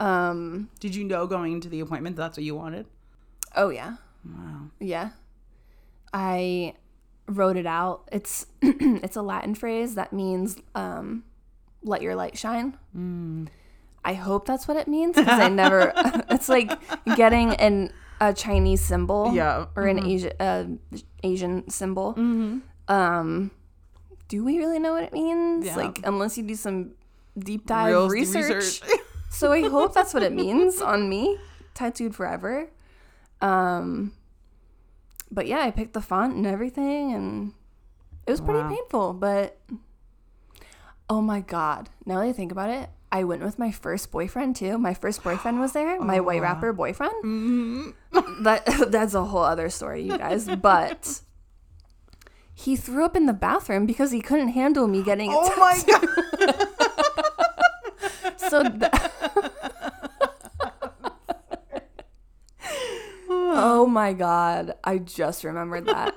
[0.01, 2.87] um, Did you know going into the appointment that's what you wanted?
[3.57, 4.63] oh yeah, Wow.
[4.81, 5.11] yeah.
[6.13, 6.75] I
[7.29, 8.09] wrote it out.
[8.13, 11.25] It's it's a Latin phrase that means um,
[11.83, 13.49] "let your light shine." Mm.
[14.05, 15.93] I hope that's what it means because I never.
[16.31, 16.71] it's like
[17.17, 19.67] getting an a Chinese symbol, Yeah.
[19.77, 20.65] or an Asian uh,
[21.23, 22.15] Asian symbol.
[22.89, 23.51] Um,
[24.29, 25.67] do we really know what it means?
[25.67, 25.77] Yeah.
[25.77, 26.91] Like, unless you do some
[27.39, 28.81] deep dive Real research.
[29.31, 31.39] so I hope that's what it means on me,
[31.73, 32.69] tattooed forever.
[33.41, 34.13] Um,
[35.31, 37.53] but yeah, I picked the font and everything, and
[38.27, 38.69] it was pretty Wow.
[38.69, 39.13] painful.
[39.15, 39.59] But
[41.09, 44.57] oh my god, now that I think about it, I went with my first boyfriend
[44.57, 44.77] too.
[44.79, 47.15] My first boyfriend was there, my white rapper boyfriend.
[47.25, 48.43] Mm-hmm.
[48.45, 50.47] That that's a whole other story, you guys.
[50.47, 51.23] But
[52.55, 55.37] he threw up in the bathroom because he couldn't handle me getting it.
[55.39, 56.67] Oh my god.
[58.51, 58.91] So th-
[63.33, 64.75] Oh my god.
[64.83, 66.15] I just remembered that.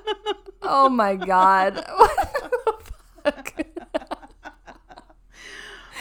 [0.62, 1.84] Oh my god.
[1.96, 2.84] What
[3.24, 3.54] the fuck?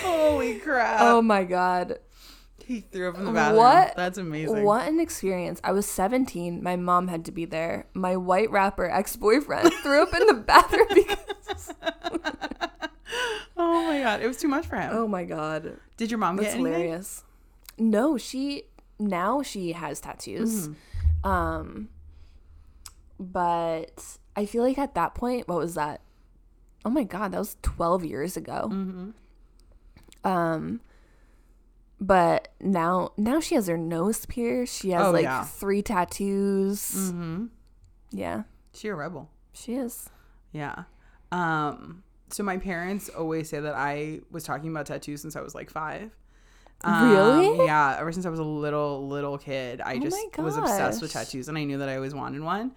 [0.01, 0.97] Holy crap.
[1.01, 1.99] Oh my god.
[2.65, 3.57] he threw up in the bathroom.
[3.59, 3.95] What?
[3.95, 4.63] That's amazing.
[4.63, 5.61] What an experience.
[5.63, 6.61] I was 17.
[6.61, 7.85] My mom had to be there.
[7.93, 11.73] My white rapper ex-boyfriend threw up in the bathroom because
[13.57, 14.21] Oh my god.
[14.21, 14.89] It was too much for him.
[14.93, 15.77] Oh my god.
[15.97, 16.73] Did your mom That's get anything?
[16.73, 17.23] hilarious.
[17.77, 18.63] No, she
[18.99, 20.69] now she has tattoos.
[20.69, 21.29] Mm-hmm.
[21.29, 21.89] Um
[23.19, 26.01] but I feel like at that point, what was that?
[26.85, 28.69] Oh my god, that was 12 years ago.
[28.71, 29.09] Mm-hmm.
[30.27, 30.81] Um
[32.01, 34.81] but now now she has her nose pierced.
[34.81, 35.43] She has Oh, like yeah.
[35.45, 36.81] three tattoos.
[36.95, 37.45] Mm-hmm.
[38.11, 38.43] Yeah,
[38.73, 39.29] She a rebel.
[39.53, 40.09] she is.
[40.51, 40.83] Yeah.
[41.31, 42.02] Um,
[42.33, 45.69] so my parents always say that I was talking about tattoos since I was like
[45.69, 46.15] five.
[46.83, 47.65] Um, Really?
[47.65, 47.97] Yeah.
[47.99, 51.47] Ever since I was a little, little kid, I Oh just was obsessed with tattoos
[51.47, 52.73] and I knew that I always wanted one.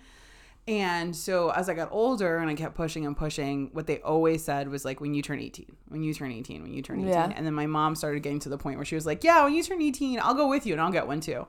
[0.69, 4.45] And so as I got older and I kept pushing and pushing, what they always
[4.45, 7.09] said was like, when you turn 18, when you turn 18, when you turn 18.
[7.09, 7.33] Yeah.
[7.35, 9.55] And then my mom started getting to the point where she was like, yeah, when
[9.55, 11.47] you turn 18, I'll go with you and I'll get one too.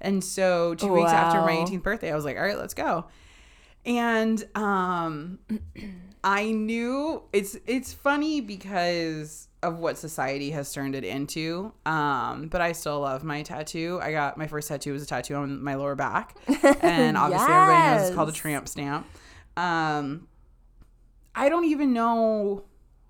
[0.00, 3.06] And so two weeks after my 18th birthday, I was like, all right, let's go.
[3.84, 5.38] And um
[6.24, 11.72] I knew it's it's funny because of what society has turned it into.
[11.84, 13.98] Um, but I still love my tattoo.
[14.02, 16.36] I got my first tattoo was a tattoo on my lower back.
[16.82, 19.06] And obviously everybody knows it's called a tramp stamp.
[19.56, 20.28] Um
[21.34, 22.64] I don't even know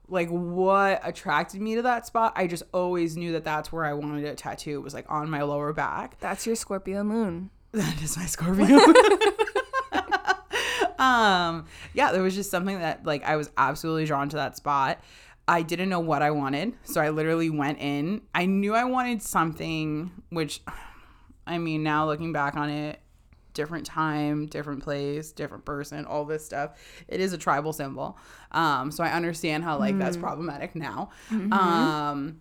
[0.08, 2.32] like what attracted me to that spot.
[2.36, 4.78] I just always knew that that's where I wanted a tattoo.
[4.78, 6.18] It was like on my lower back.
[6.20, 7.50] That's your Scorpio moon.
[7.72, 8.64] That is my Scorpio.
[10.98, 14.98] um, yeah, there was just something that like I was absolutely drawn to that spot.
[15.46, 18.20] I didn't know what I wanted, so I literally went in.
[18.34, 20.60] I knew I wanted something which
[21.46, 23.00] I mean, now looking back on it,
[23.54, 26.78] different time, different place, different person, all this stuff.
[27.08, 28.18] It is a tribal symbol.
[28.52, 31.10] Um, so I understand how like that's problematic now.
[31.30, 31.52] Mhm.
[31.52, 32.40] Um,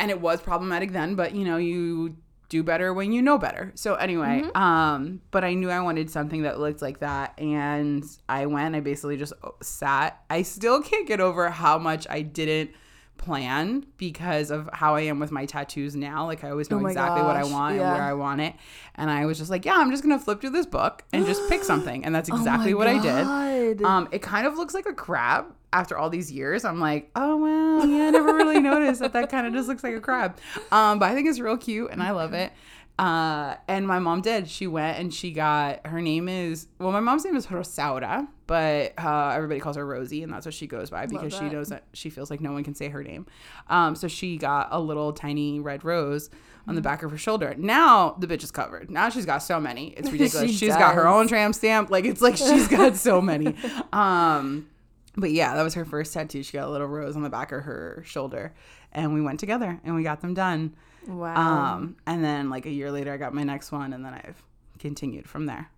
[0.00, 2.16] and it was problematic then, but you know, you
[2.48, 3.72] do better when you know better.
[3.74, 8.46] So anyway, um, but I knew I wanted something that looked like that, and I
[8.46, 8.74] went.
[8.74, 10.22] I basically just sat.
[10.30, 12.70] I still can't get over how much I didn't
[13.18, 16.24] plan because of how I am with my tattoos now.
[16.26, 17.82] Like I always know Oh exactly what I want yeah.
[17.82, 18.54] and where I want it,
[18.94, 21.46] and I was just like, yeah, I'm just gonna flip through this book and just
[21.48, 23.82] pick something, and that's Oh exactly what I did.
[23.84, 26.64] Um, it kind of looks like a crab after all these years.
[26.64, 29.84] I'm like, oh well, yeah, I never really noticed that that kind of just looks
[29.84, 30.38] like a crab.
[30.72, 32.52] Um, but I think it's real cute and I love it.
[32.98, 34.48] Uh, and my mom did.
[34.48, 38.92] She went and she got her name is well, my mom's name is Rosaura, but
[38.98, 41.84] uh, everybody calls her Rosie, and that's what she goes by because she knows that
[41.92, 43.26] she feels like no one can say her name.
[43.68, 46.28] Um, so she got a little tiny red rose
[46.66, 47.54] on the back of her shoulder.
[47.56, 48.90] Now the bitch is covered.
[48.90, 49.88] Now she's got so many.
[49.90, 50.50] It's ridiculous.
[50.50, 51.90] She she's got her own tramp stamp.
[51.90, 53.54] Like it's like she's got so many.
[53.92, 54.68] Um,
[55.16, 56.42] but yeah, that was her first tattoo.
[56.42, 58.54] She got a little rose on the back of her shoulder,
[58.92, 60.74] and we went together and we got them done.
[61.08, 61.74] Wow.
[61.74, 64.42] Um, and then like a year later, I got my next one, and then I've
[64.78, 65.70] continued from there.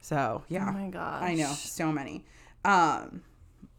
[0.00, 1.22] So yeah, oh my gosh.
[1.22, 2.24] I know so many.
[2.64, 3.22] Um,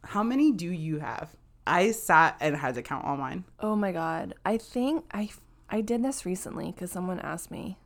[0.04, 1.36] how many do you have?
[1.66, 3.44] I sat and had to count all mine.
[3.60, 4.34] Oh my god.
[4.46, 5.30] I think I
[5.70, 7.78] I did this recently cuz someone asked me.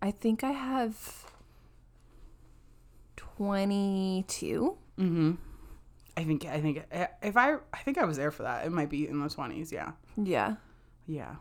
[0.00, 1.24] I think I have
[3.16, 4.76] 22.
[4.98, 5.32] Mm-hmm.
[6.16, 6.84] I think I think
[7.22, 8.64] if I I think I was there for that.
[8.66, 9.72] It might be in the twenties.
[9.72, 10.56] Yeah, Yeah.
[11.06, 11.36] yeah.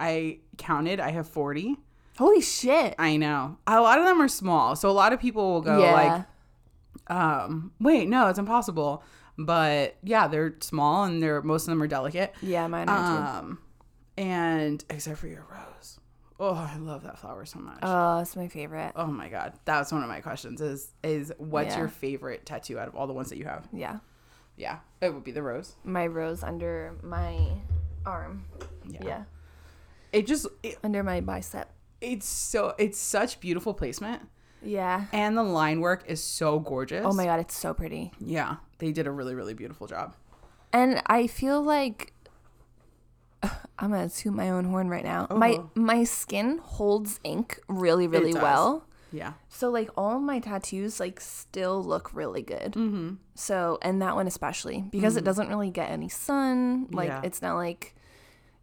[0.00, 1.00] I counted.
[1.00, 1.76] I have forty.
[2.18, 2.94] Holy shit.
[2.98, 3.58] I know.
[3.66, 5.92] A lot of them are small, so a lot of people will go yeah.
[5.92, 9.02] like, um, "Wait, no, it's impossible."
[9.36, 12.34] But yeah, they're small and they're most of them are delicate.
[12.42, 13.58] yeah, mine are Um,
[14.16, 16.00] and except for your rose.
[16.40, 17.78] Oh, I love that flower so much.
[17.82, 18.92] Oh, it's my favorite.
[18.96, 20.60] oh my god, That was one of my questions.
[20.60, 21.78] Is is what's Yeah.
[21.80, 23.68] your favorite tattoo out of all the ones that you have?
[23.72, 23.98] Yeah.
[24.56, 25.76] Yeah, it would be the rose.
[25.84, 27.38] My rose under my
[28.04, 28.44] arm.
[28.88, 29.00] Yeah.
[29.04, 29.22] Yeah.
[30.12, 31.70] It just it, Under my bicep.
[32.00, 34.22] it's so it's such beautiful placement,
[34.62, 35.06] Yeah.
[35.12, 37.04] and the line work is so gorgeous.
[37.06, 38.12] Oh my god, it's so pretty.
[38.20, 40.14] Yeah, they did a really really beautiful job.
[40.72, 42.12] And I feel like
[43.78, 45.26] I'm gonna toot my own horn right now.
[45.30, 45.70] My Oh.
[45.74, 48.84] my skin holds ink really really well.
[49.12, 49.34] Yeah.
[49.48, 52.72] So like all my tattoos like still look really good.
[52.72, 53.14] Mm-hmm.
[53.34, 56.88] So and that one especially because it doesn't really get any sun.
[56.90, 57.20] Like Yeah.
[57.24, 57.94] it's not like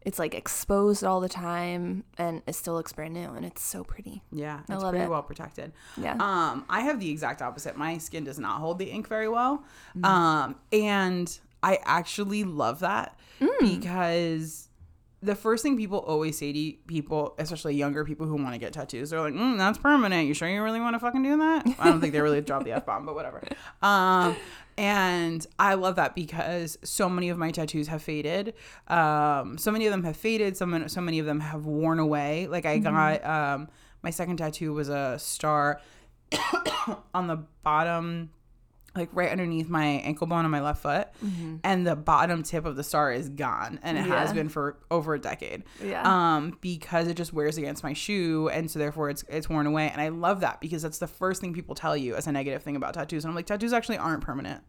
[0.06, 3.82] it's like exposed all the time and it still looks brand new and it's so
[3.84, 4.22] pretty.
[4.30, 5.10] Yeah, I it's love pretty it.
[5.10, 5.72] well protected.
[5.96, 6.12] Yeah.
[6.20, 7.76] Um, I have the exact opposite.
[7.76, 9.64] My skin does not hold the ink very well.
[9.98, 10.06] Mm.
[10.06, 13.58] Um, and I actually love that Mm.
[13.80, 14.68] because
[15.22, 18.72] the first thing people always say to people, especially younger people who want to get
[18.72, 20.28] tattoos, they're like, mm, "That's permanent.
[20.28, 22.62] You sure you really want to fucking do that?" I don't think they really drop
[22.64, 23.42] the f bomb, but whatever.
[23.82, 24.36] Um,
[24.78, 28.54] and I love that because so many of my tattoos have faded.
[28.88, 30.56] Um, so many of them have faded.
[30.56, 32.46] So many, so many of them have worn away.
[32.46, 33.68] Like I got um,
[34.02, 35.80] my second tattoo was a star
[37.14, 38.30] on the bottom
[38.96, 41.08] like right underneath my ankle bone on my left foot
[41.64, 45.14] and the bottom tip of the star is gone and it has been for over
[45.14, 45.64] a decade.
[45.84, 46.02] Yeah.
[46.36, 49.88] um because it just wears against my shoe and so therefore it's it's worn away
[49.90, 52.62] and i love that because that's the first thing people tell you as a negative
[52.62, 54.62] thing about tattoos and i'm like tattoos actually aren't permanent.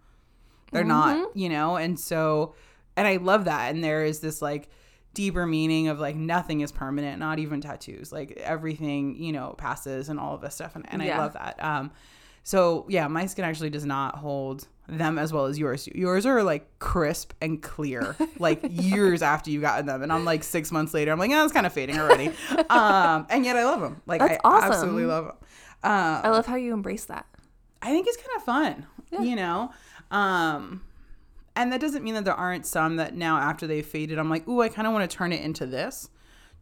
[0.71, 1.77] They're not you know?
[1.77, 2.55] And so
[2.95, 4.69] and i love that and there is this like
[5.13, 10.09] deeper meaning of like nothing is permanent not even tattoos like everything you know passes
[10.09, 11.63] and all of this stuff and, and i love that.
[11.63, 11.91] Um
[12.47, 16.43] so yeah my skin actually does not hold them as well as yours yours are
[16.43, 20.93] like crisp and clear like years after you've gotten them and i'm like six months
[20.93, 22.27] later i'm like oh it's kind of fading already
[22.69, 24.71] um and yet i love them like That's i awesome.
[24.71, 25.35] absolutely love them
[25.83, 27.25] um, I love how you embrace that.
[27.81, 28.87] I think it's kind of fun,
[29.23, 29.71] you know?
[30.09, 30.81] Um,
[31.55, 34.47] and that doesn't mean that there aren't some that now after they've faded, I'm like,
[34.47, 36.09] ooh, I kind of want to turn it into this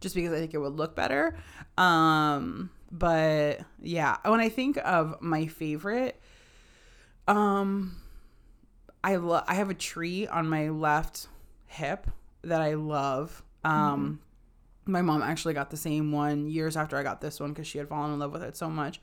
[0.00, 1.36] just because I think it would look better.
[1.78, 6.20] Um, but yeah, when I think of my favorite,
[7.28, 7.96] um,
[9.02, 11.28] I love, I have a tree on my left
[11.66, 12.06] hip
[12.42, 13.42] that I love.
[13.64, 14.20] Um,
[14.84, 17.78] my mom actually got the same one years after I got this one because she
[17.78, 19.00] had fallen in love with it so much.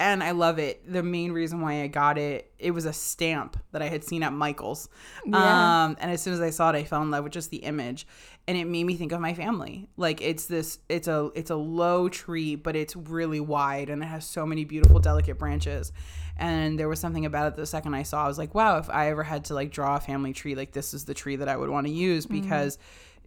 [0.00, 0.90] And I love it.
[0.90, 4.22] The main reason why I got it, it was a stamp that I had seen
[4.22, 4.88] at Michael's.
[5.26, 5.84] Yeah.
[5.84, 7.58] Um, and as soon as I saw it, I fell in love with just the
[7.58, 8.06] image.
[8.46, 9.88] And it made me think of my family.
[9.96, 14.06] Like it's this it's a it's a low tree, but it's really wide and it
[14.06, 15.92] has so many beautiful, delicate branches.
[16.36, 18.88] And there was something about it the second I saw, I was like, wow, if
[18.88, 21.48] I ever had to like draw a family tree, like this is the tree that
[21.48, 22.78] I would want to use because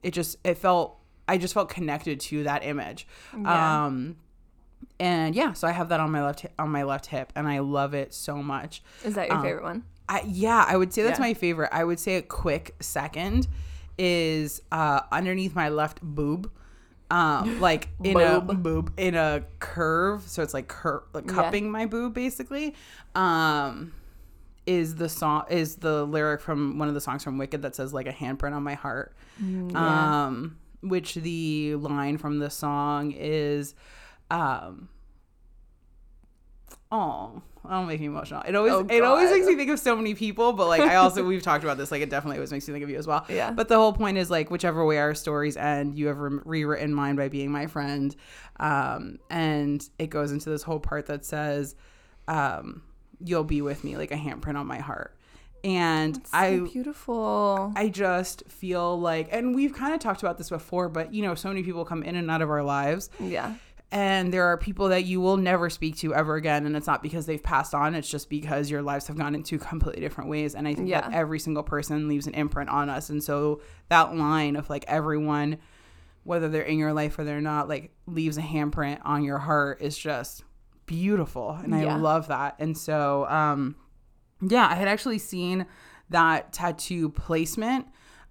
[0.02, 0.98] it just it felt
[1.28, 3.08] I just felt connected to that image.
[3.38, 3.86] Yeah.
[3.86, 4.16] Um
[5.00, 7.60] and yeah, so I have that on my left on my left hip, and I
[7.60, 8.82] love it so much.
[9.04, 9.84] Is that your Um, favorite one?
[10.10, 11.26] I, yeah, I would say that's Yeah.
[11.28, 11.70] my favorite.
[11.72, 13.48] I would say a quick second
[13.98, 16.52] is uh, underneath my left boob.
[17.10, 18.64] Um, like in a Boob.
[18.64, 21.34] boob in a curve, so it's like cur- like Yeah.
[21.34, 22.74] cupping my boob basically.
[23.16, 23.94] Um,
[24.68, 27.94] is the song is the lyric from one of the songs from Wicked that says
[27.94, 29.14] like a handprint on my heart.
[29.44, 30.26] Mm, yeah.
[30.28, 33.76] Um, which the line from the song is,
[34.32, 34.90] um,
[36.92, 38.42] oh, that'll make me emotional.
[38.48, 40.96] It always Oh, it always makes me think of so many people, but like I
[40.96, 41.92] also we've talked about this.
[41.92, 43.26] Like it definitely always makes me think of you as well.
[43.30, 43.52] Yeah.
[43.52, 46.94] But the whole point is like whichever way our stories end, you have re- rewritten
[46.94, 48.16] mine by being my friend,
[48.60, 51.76] um, and it goes into this whole part that says,
[52.28, 52.84] um,
[53.24, 55.16] "You'll be with me like a handprint on my heart."
[55.64, 57.72] And So I beautiful.
[57.76, 61.36] I just feel like, and we've kind of talked about this before, but you know,
[61.36, 63.54] so many people come in and out of our lives, yeah.
[63.92, 66.66] And there are people that you will never speak to ever again.
[66.66, 69.58] And it's not because they've passed on, it's just because your lives have gone into
[69.60, 70.56] completely different ways.
[70.56, 73.10] And I think that every single person leaves an imprint on us.
[73.10, 75.58] And so that line of like everyone,
[76.24, 79.82] whether they're in your life or they're not, like leaves a handprint on your heart
[79.82, 80.44] is just
[80.86, 81.52] beautiful.
[81.64, 81.98] And I Yeah.
[81.98, 82.56] love that.
[82.60, 83.76] And so, um,
[84.42, 85.66] yeah, I had actually seen
[86.10, 87.88] that tattoo placement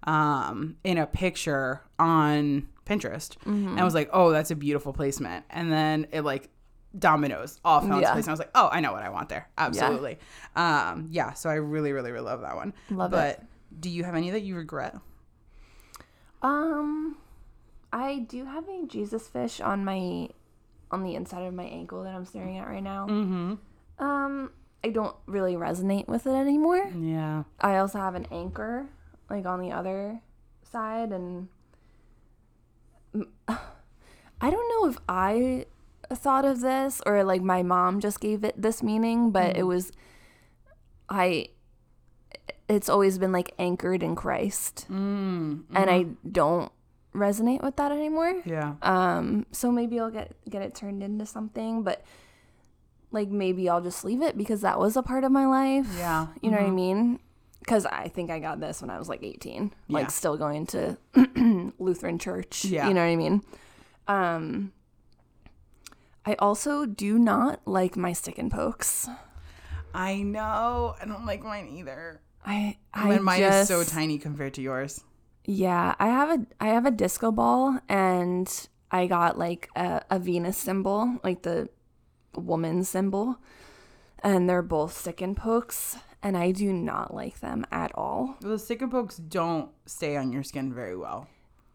[0.07, 5.45] um, in a picture on Pinterest, and I was like, "Oh, that's a beautiful placement."
[5.49, 6.49] And then it like
[6.97, 8.11] dominoes all fell into Yeah.
[8.13, 8.25] place.
[8.25, 9.47] And I was like, "Oh, I know what I want there.
[9.57, 10.17] Absolutely."
[10.57, 10.89] Yeah.
[10.91, 11.33] Um, yeah.
[11.33, 12.73] So I really, really, really love that one.
[12.89, 13.45] Love but it.
[13.79, 14.95] do you have any that you regret?
[16.41, 17.17] Um,
[17.93, 20.29] I do have a Jesus fish on my
[20.91, 23.07] on the inside of my ankle that I'm staring at right now.
[23.07, 24.03] Mm-hmm.
[24.03, 24.51] Um,
[24.83, 26.91] I don't really resonate with it anymore.
[26.97, 27.43] Yeah.
[27.61, 28.87] I also have an anchor
[29.29, 30.19] like on the other
[30.63, 31.47] side and
[33.47, 35.65] I don't know if I
[36.13, 39.91] thought of this or like my mom just gave it this meaning, but it was
[41.09, 41.47] I
[42.67, 45.63] it's always been like anchored in Christ Mm.
[45.73, 46.71] and I don't
[47.13, 48.41] resonate with that anymore.
[48.45, 48.75] Yeah.
[48.81, 52.03] Um so maybe I'll get get it turned into something, but
[53.11, 55.87] like maybe I'll just leave it because that was a part of my life.
[55.97, 56.27] Yeah.
[56.41, 57.19] You know what I mean?
[57.61, 59.93] Because I think I got this when I was like 18, Yeah.
[59.93, 60.97] like still going to
[61.79, 62.65] Lutheran church.
[62.65, 62.87] Yeah.
[62.87, 63.41] You know what I mean?
[64.07, 64.71] Um,
[66.25, 69.07] I also do not like my stick and pokes.
[69.93, 70.95] I know.
[71.01, 72.21] I don't like mine either.
[72.45, 75.03] I, I When mine just, is so tiny compared to yours.
[75.45, 80.19] Yeah, I have a I have a disco ball and I got like a, a
[80.19, 81.69] Venus symbol, like the
[82.35, 83.37] woman symbol,
[84.23, 88.35] and they're both stick and pokes, and I do not like them at all.
[88.41, 91.27] The stick and pokes don't stay on your skin very well.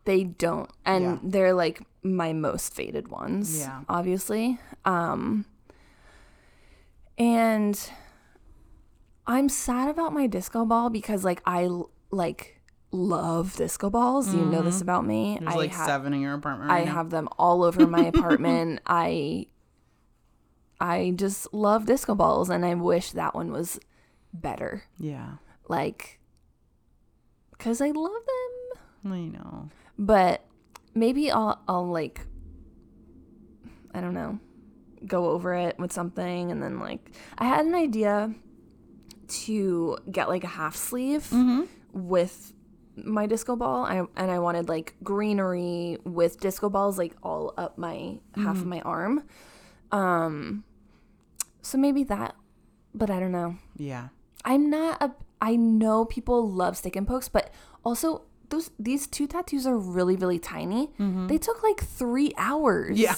[0.05, 0.71] They don't.
[0.85, 1.19] And Yeah.
[1.23, 3.59] they're like my most faded ones.
[3.61, 3.83] Yeah.
[3.89, 4.59] Obviously.
[4.85, 5.47] Um
[7.19, 7.91] and
[9.27, 11.69] I'm sad about my disco ball because like I
[12.11, 12.61] like
[12.93, 14.33] love disco balls.
[14.33, 15.35] You know this about me.
[15.37, 15.45] Mm-hmm.
[15.45, 16.71] There's I like ha- seven in your apartment.
[16.71, 16.93] I now.
[16.95, 18.81] have them all over my apartment.
[18.87, 19.47] I
[20.81, 23.81] I just love disco balls and I wish that one was
[24.41, 24.85] better.
[24.99, 25.37] Yeah.
[25.69, 26.19] Like
[27.59, 28.13] cuz I love
[29.05, 29.13] them.
[29.13, 29.71] I know.
[29.99, 30.45] but
[30.95, 32.27] maybe I'll I'll like
[33.95, 34.39] I don't know
[35.07, 38.35] go over it with something and then like I had an idea
[39.29, 41.31] to get like a half sleeve
[41.93, 42.53] with
[42.97, 47.77] my disco ball I, and I wanted like greenery with disco balls like all up
[47.79, 49.23] my half of my arm
[49.93, 50.65] um
[51.63, 52.35] so maybe that
[52.95, 54.09] but I don't know Yeah.
[54.47, 57.53] I'm not a I know people love stick and pokes, but
[57.85, 60.89] also those these two tattoos are really, really tiny.
[60.99, 61.27] Mm-hmm.
[61.27, 62.99] They took like three hours.
[62.99, 63.15] Yeah.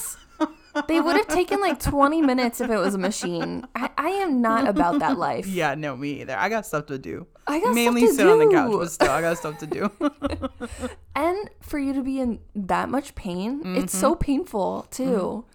[0.86, 3.66] they would have taken like 20 minutes if it was a machine.
[3.74, 5.46] I, I am not about that life.
[5.46, 6.36] Yeah, no, me either.
[6.36, 7.26] I got stuff to do.
[7.46, 9.66] I got Mainly stuff to sit on the couch, but still, I got stuff to
[9.66, 9.90] do.
[11.18, 14.20] And for you to be in that much pain, it's so mm-hmm.
[14.20, 15.48] painful too mm-hmm.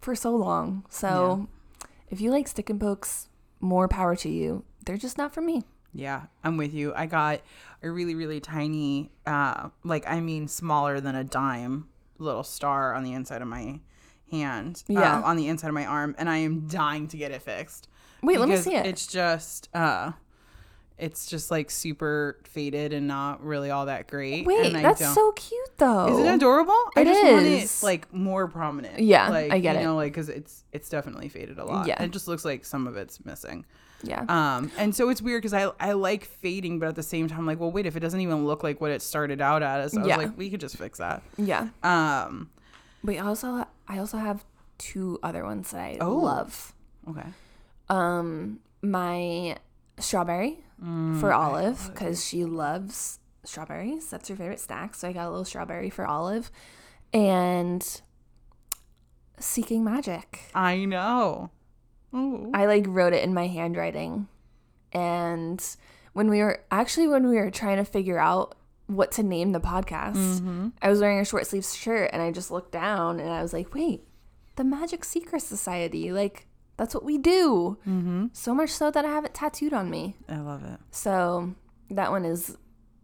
[0.00, 0.86] for so long.
[0.88, 1.46] So
[2.08, 3.28] if you like stick and pokes,
[3.60, 4.64] more power to you.
[4.88, 5.62] They're just not for me.
[5.92, 6.94] yeah, I'm with you.
[6.94, 7.42] I got
[7.82, 13.04] a really, really tiny, uh, like I mean, smaller than a dime little star on
[13.04, 13.80] the inside of my
[14.30, 14.82] hand.
[14.88, 15.20] uh, Yeah.
[15.22, 17.88] on the inside of my arm, and I am dying to get it fixed.
[18.22, 18.86] Wait, let me see it.
[18.86, 20.12] It's just, uh,
[20.98, 24.44] it's just like super faded and not really all that great.
[24.46, 26.08] Wait, and I that's don't- so cute though.
[26.18, 26.72] Is it adorable?
[26.96, 27.82] I It just want is.
[27.82, 28.98] it like more prominent.
[29.00, 29.84] Yeah, like, I get you it.
[29.84, 31.86] know, like because it's it's definitely faded a lot.
[31.86, 32.02] Yeah.
[32.02, 33.64] it just looks like some of it's missing.
[34.02, 34.24] Yeah.
[34.28, 37.46] Um, and so it's weird because I I like fading, but at the same time,
[37.46, 40.00] like, well, wait, if it doesn't even look like what it started out as, I
[40.00, 40.16] was Yeah.
[40.16, 41.22] like, we could just fix that.
[41.36, 41.68] yeah.
[41.82, 42.50] Um,
[43.02, 44.44] Wait, I also I also have
[44.78, 46.14] two other ones that I Oh.
[46.16, 46.74] love.
[47.08, 47.26] Okay.
[47.88, 49.56] Um, my
[49.98, 54.08] strawberry Mm, for Olive because she loves strawberries.
[54.10, 54.94] That's her favorite snack.
[54.94, 56.52] So I got a little strawberry for Olive,
[57.12, 58.00] and
[59.40, 60.40] Seeking Magic.
[60.54, 61.50] I know.
[62.14, 62.50] Ooh.
[62.54, 64.28] I like wrote it in my handwriting.
[64.92, 65.62] And
[66.12, 68.56] when we were actually when we were trying to figure out
[68.86, 70.68] what to name the podcast, Mm-hmm.
[70.80, 73.52] I was wearing a short sleeve shirt and I just looked down and I was
[73.52, 74.02] like, wait,
[74.56, 76.10] the Magic Seeker Society.
[76.12, 76.46] Like,
[76.76, 77.76] that's what we do.
[77.86, 78.26] Mm-hmm.
[78.32, 80.16] So much so that I have it tattooed on me.
[80.28, 80.78] I love it.
[80.90, 81.54] So
[81.90, 82.56] that one is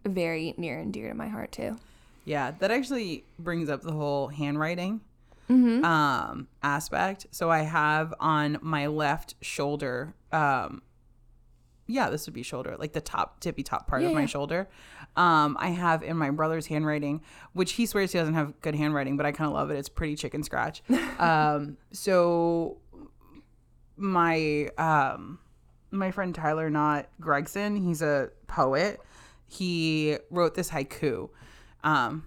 [0.07, 1.77] very near and dear to my heart too.
[2.25, 5.01] Yeah, that actually brings up the whole handwriting
[5.49, 5.85] Mm-hmm.
[5.85, 7.27] um, aspect.
[7.31, 10.81] So I have on my left shoulder, um,
[11.87, 14.27] yeah, this would be shoulder, like the top tippy top part Yeah, of my yeah.
[14.27, 14.69] shoulder.
[15.17, 17.21] Um, I have in my brother's handwriting,
[17.53, 19.77] which he swears he doesn't have good handwriting, but I kind of love it.
[19.77, 20.83] It's pretty chicken scratch.
[21.19, 22.79] um, so
[23.97, 25.39] my um,
[25.91, 29.01] my friend Tyler Knott Gregson, he's a poet.
[29.47, 31.29] He wrote this haiku.
[31.85, 32.27] Um,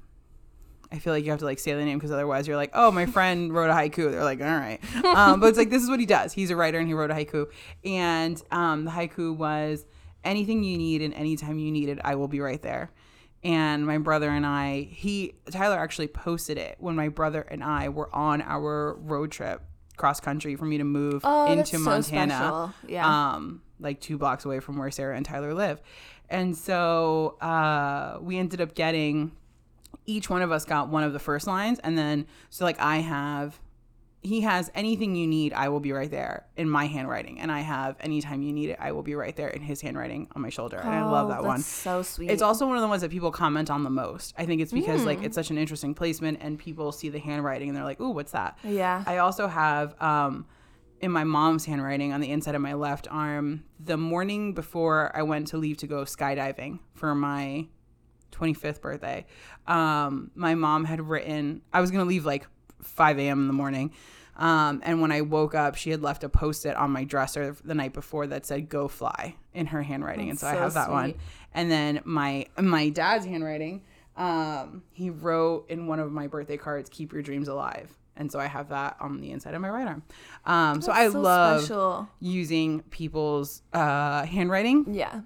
[0.91, 2.91] I feel like you have to like say the name because otherwise you're like, oh,
[2.91, 4.09] my friend wrote a haiku.
[4.11, 4.79] They're like, all right.
[5.03, 6.31] Um, but it's like, this is what he does.
[6.33, 7.47] He's a writer and he wrote a haiku.
[7.83, 9.85] And um, the haiku was,
[10.23, 12.91] anything you need and anytime you need it, I will be right there.
[13.43, 17.89] And my brother and I, he, Tyler actually posted it when my brother and I
[17.89, 19.61] were on our road trip
[19.95, 22.73] cross country for me to move Oh, into so Montana special.
[22.87, 23.33] Yeah.
[23.35, 25.81] um, like two blocks away from where Sarah and Tyler live.
[26.29, 29.31] And so uh, we ended up getting
[30.05, 31.79] each one of us got one of the first lines.
[31.83, 33.59] And then, so like I have,
[34.21, 37.39] he has anything you need, I will be right there in my handwriting.
[37.39, 40.27] And I have anytime you need it, I will be right there in his handwriting
[40.35, 40.77] on my shoulder.
[40.77, 41.59] And I love Oh, that that's one.
[41.61, 42.31] So sweet.
[42.31, 44.33] It's also one of the ones that people comment on the most.
[44.37, 45.25] I think it's because like Mm.
[45.25, 48.31] it's such an interesting placement and people see the handwriting and they're like, ooh, what's
[48.31, 48.57] that?
[48.63, 49.03] yeah.
[49.05, 50.45] I also have um,
[50.99, 55.21] in my mom's handwriting on the inside of my left arm the morning before I
[55.21, 57.67] went to leave to go skydiving for my
[58.31, 59.25] 25th birthday.
[59.67, 62.47] Um, my mom had written, I was going to leave like
[62.81, 63.41] 5 a.m.
[63.41, 63.93] in the morning.
[64.37, 67.55] Um, and when I woke up, she had left a post it on my dresser
[67.63, 70.75] the night before that said "Go fly" in her handwriting, and That's so, I have
[70.75, 71.15] that one.
[71.55, 73.81] And then my my dad's handwriting,
[74.15, 78.39] um, he wrote in one of my birthday cards, "Keep your dreams alive," and so
[78.39, 80.03] I have that on the inside of my right arm.
[80.45, 82.07] Um, so I so love special.
[82.19, 84.93] using people's uh, handwriting.
[84.93, 85.21] Yeah.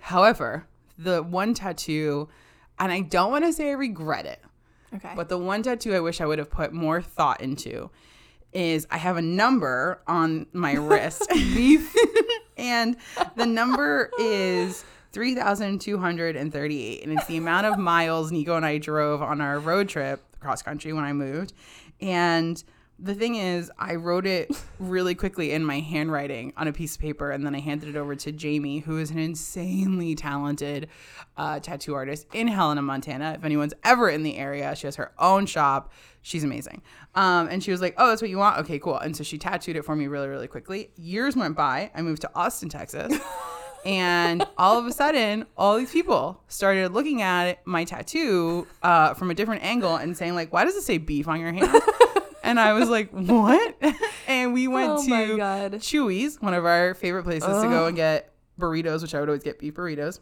[0.00, 0.66] However,
[0.98, 2.30] the one tattoo,
[2.78, 4.40] and I don't want to say I regret it,
[4.94, 5.12] Okay.
[5.16, 7.90] but the one tattoo I wish I would have put more thought into
[8.52, 11.28] is I have a number on my wrist.
[11.34, 11.92] Beef.
[12.56, 12.96] and
[13.36, 17.02] the number is 3,238.
[17.02, 20.62] And it's the amount of miles Nico and I drove on our road trip cross
[20.62, 21.52] country when I moved.
[22.00, 22.62] And
[22.98, 27.00] the thing is, I wrote it really quickly in my handwriting on a piece of
[27.00, 30.88] paper, and then I handed it over to Jamie, who is an insanely talented
[31.36, 33.34] uh, tattoo artist in Helena, Montana.
[33.36, 35.92] If anyone's ever in the area, she has her own shop.
[36.22, 36.82] She's amazing.
[37.14, 38.58] Um, and she was like, "Oh, that's what you want?
[38.60, 40.90] Okay, cool." And so she tattooed it for me really, really quickly.
[40.96, 41.90] Years went by.
[41.94, 43.12] I moved to Austin, Texas.
[43.84, 49.30] and all of a sudden all these people started looking at my tattoo uh, from
[49.30, 51.70] a different angle and saying like why does it say beef on your hand
[52.44, 53.76] and i was like what
[54.28, 55.36] and we went Oh to
[55.78, 59.42] Chuy's one of our favorite places to go and get burritos which i would always
[59.42, 60.20] get beef burritos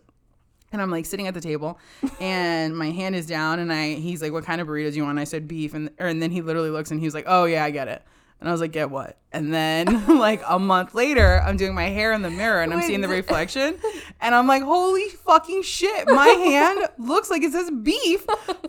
[0.73, 1.79] and I'm like sitting at the table,
[2.21, 5.03] and my hand is down, and I he's like, "What kind of burritos do you
[5.03, 7.15] want?" And I said beef, and or, and then he literally looks and he was
[7.15, 8.03] like, "Oh yeah, I get it."
[8.41, 11.89] And I was like, "Get what?" And then like a month later, I'm doing my
[11.89, 13.77] hair in the mirror, and I'm Wait, seeing the reflection,
[14.21, 18.25] and I'm like, "Holy fucking shit!" My hand looks like it says beef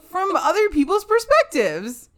[0.10, 2.10] from other people's perspectives.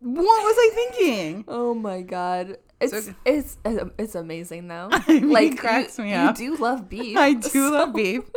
[0.00, 1.44] What was I thinking?
[1.48, 2.58] Oh my god.
[2.80, 4.88] It's So- it's it's amazing though.
[5.08, 7.16] mean, like it cracks you, me you do love beef.
[7.16, 8.22] I do love beef.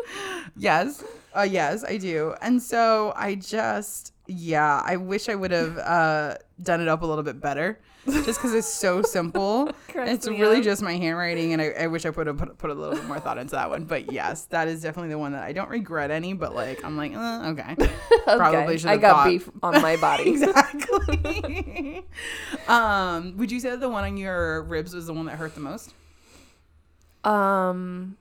[0.57, 1.03] Yes.
[1.35, 2.35] Uh, yes, I do.
[2.41, 7.05] And so I just, yeah, I wish I would have uh, done it up a
[7.05, 9.69] little bit better just because it's so simple.
[9.93, 10.63] It's really up.
[10.63, 11.53] just my handwriting.
[11.53, 13.55] And I, I wish I would have put, put a little bit more thought into
[13.55, 13.83] that one.
[13.85, 16.97] But yes, that is definitely the one that I don't regret any, but like, I'm
[16.97, 17.75] like, uh, okay.
[18.25, 19.27] Probably should I got thought.
[19.27, 20.29] beef on my body.
[20.29, 22.03] exactly.
[22.67, 25.53] um, would you say that the one on your ribs was the one that hurt
[25.55, 25.93] the most?
[27.23, 28.17] Um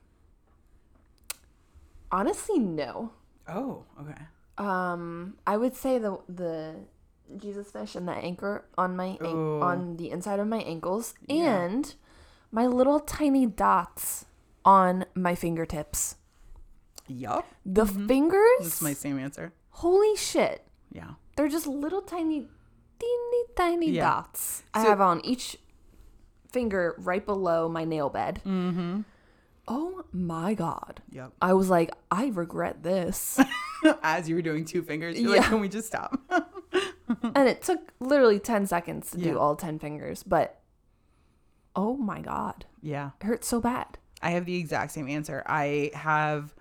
[2.13, 3.13] honestly no.
[3.49, 4.21] Oh, okay.
[4.59, 6.75] Um I would say the the
[7.37, 11.63] Jesus fish and the anchor on my an- on the inside of my ankles Yeah.
[11.65, 11.95] and
[12.53, 14.27] my little tiny dots
[14.65, 16.17] on my fingertips.
[17.07, 17.47] Yup.
[17.65, 18.41] The fingers.
[18.61, 18.83] That's fingers?
[18.83, 19.53] my same answer.
[19.71, 20.67] Holy shit.
[20.93, 21.13] Yeah.
[21.37, 22.49] They're just little tiny
[22.99, 24.03] teeny tiny Yeah.
[24.11, 24.63] dots.
[24.75, 25.57] I have on each
[26.53, 28.41] finger right below my nail bed.
[28.45, 29.01] Mm-hmm.
[29.69, 31.01] Oh my god.
[31.11, 31.33] Yep.
[31.41, 33.39] I was like, I regret this.
[34.03, 35.49] As you were doing two fingers, you're like, Yeah.
[35.49, 36.19] can we just stop?
[37.35, 39.33] and it took literally 10 seconds to Yeah.
[39.33, 40.61] do all 10 fingers, but
[41.77, 42.67] oh my god.
[42.83, 43.11] yeah.
[43.21, 43.99] It hurts so bad.
[44.23, 45.43] I have the exact same answer.
[45.47, 46.55] I have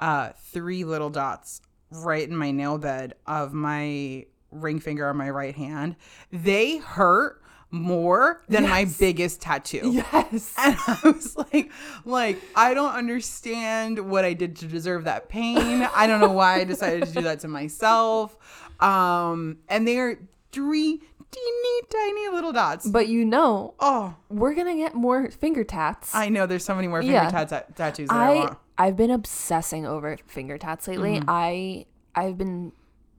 [0.00, 5.30] uh, three little dots right in my nail bed of my ring finger on my
[5.30, 5.96] right hand.
[6.30, 9.92] They hurt more than my biggest tattoo.
[10.12, 10.54] Yes.
[10.58, 11.70] And I was like,
[12.04, 15.82] like, I don't understand what I did to deserve that pain.
[15.94, 18.36] I don't know why I decided to do that to myself.
[18.80, 20.18] Um, and they're
[20.52, 21.00] three
[21.30, 22.86] teeny tiny little dots.
[22.86, 26.14] But you know, Oh, we're going to get more finger tats.
[26.14, 27.30] I know there's so many more finger Yeah.
[27.30, 28.58] tats tattoos that I, I want.
[28.78, 31.16] I've been obsessing over finger tats lately.
[31.20, 31.28] Mm-hmm.
[31.30, 32.72] I I've been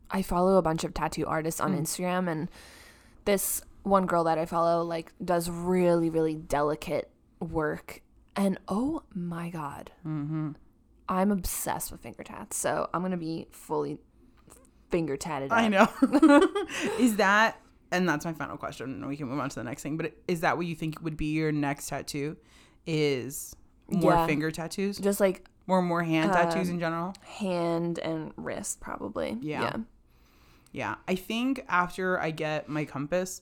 [0.10, 1.66] I follow a bunch of tattoo artists Mm.
[1.66, 2.50] on Instagram and
[3.26, 8.02] this one girl that I follow like does really really delicate work
[8.36, 9.92] and oh my god.
[10.06, 10.52] Mm-hmm.
[11.10, 12.58] I'm obsessed with finger tats.
[12.58, 13.98] So I'm going to be fully
[14.90, 15.58] finger tatted up.
[15.58, 15.88] I know.
[17.00, 17.60] is that
[17.92, 20.12] and that's my final question and we can move on to the next thing but
[20.28, 22.36] is that what you think would be your next tattoo
[22.86, 23.56] is
[23.90, 24.26] more Yeah.
[24.26, 29.38] finger tattoos Just like more more hand tattoos Um, in general hand and wrist probably.
[29.42, 29.62] Yeah.
[29.62, 29.76] Yeah.
[30.74, 33.42] yeah i think after i get my compass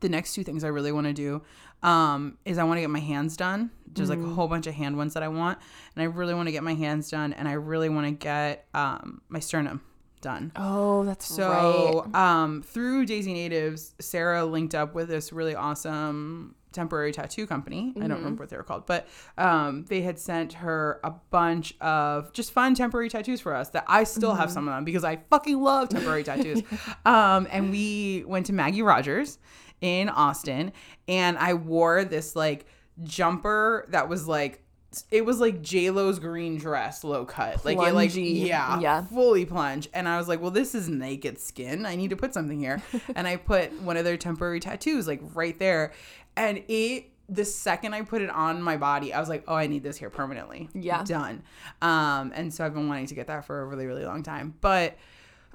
[0.00, 1.42] the next two things i really want to do
[1.82, 4.30] um, is i want to get my hands done there's like Mm-hmm.
[4.30, 5.58] a whole bunch of hand ones that i want
[5.96, 8.66] and i really want to get my hands done and i really want to get
[8.72, 9.82] um, my sternum
[10.20, 12.14] done Oh, that's So, right.
[12.42, 17.92] um, through Daisy Natives, Sarah linked up with this really awesome temporary tattoo company.
[17.96, 21.74] I don't remember what they were called, but um, they had sent her a bunch
[21.80, 25.02] of just fun temporary tattoos for us that I still have some of them because
[25.02, 26.62] I fucking love temporary tattoos.
[27.04, 29.38] Um, and we went to Maggie Rogers
[29.80, 30.72] in Austin,
[31.08, 32.66] and I wore this like
[33.02, 34.62] jumper that was like.
[35.10, 39.04] It was like J Lo's green dress, low cut, like it, like yeah, Yeah.
[39.04, 39.88] fully plunge.
[39.94, 41.86] And I was like, well, this is naked skin.
[41.86, 42.82] I need to put something here.
[43.14, 45.92] and I put one of their temporary tattoos like right there.
[46.36, 49.68] And it, the second I put it on my body, I was like, oh, I
[49.68, 50.68] need this here permanently.
[50.74, 51.04] Yeah.
[51.04, 51.44] Done.
[51.80, 54.54] Um, and so I've been wanting to get that for a really, really long time.
[54.60, 54.96] But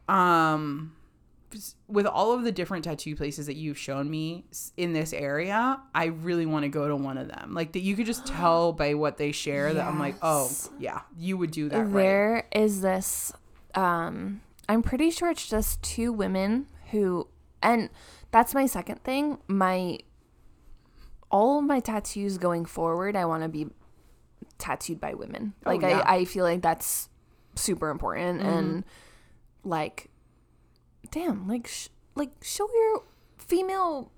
[0.08, 0.94] um,
[1.88, 4.46] with all of the different tattoo places that you've shown me
[4.78, 7.54] in this area, I really want to go to one of them.
[7.54, 11.02] Like that you could just tell by what they share that I'm like, oh, yeah,
[11.18, 11.94] you would do that right.
[11.94, 13.32] There is this
[13.74, 17.28] um I'm pretty sure it's just two women who
[17.62, 17.90] and
[18.32, 19.38] that's my second thing.
[19.48, 20.00] My
[21.32, 23.68] all of my tattoos going forward, I want to be
[24.58, 25.54] tattooed by women.
[25.66, 26.02] Oh, Like yeah.
[26.06, 27.10] I I feel like that's
[27.56, 28.84] super important and
[29.64, 30.10] like
[31.12, 33.04] damn, like sh- like show your
[33.38, 34.12] female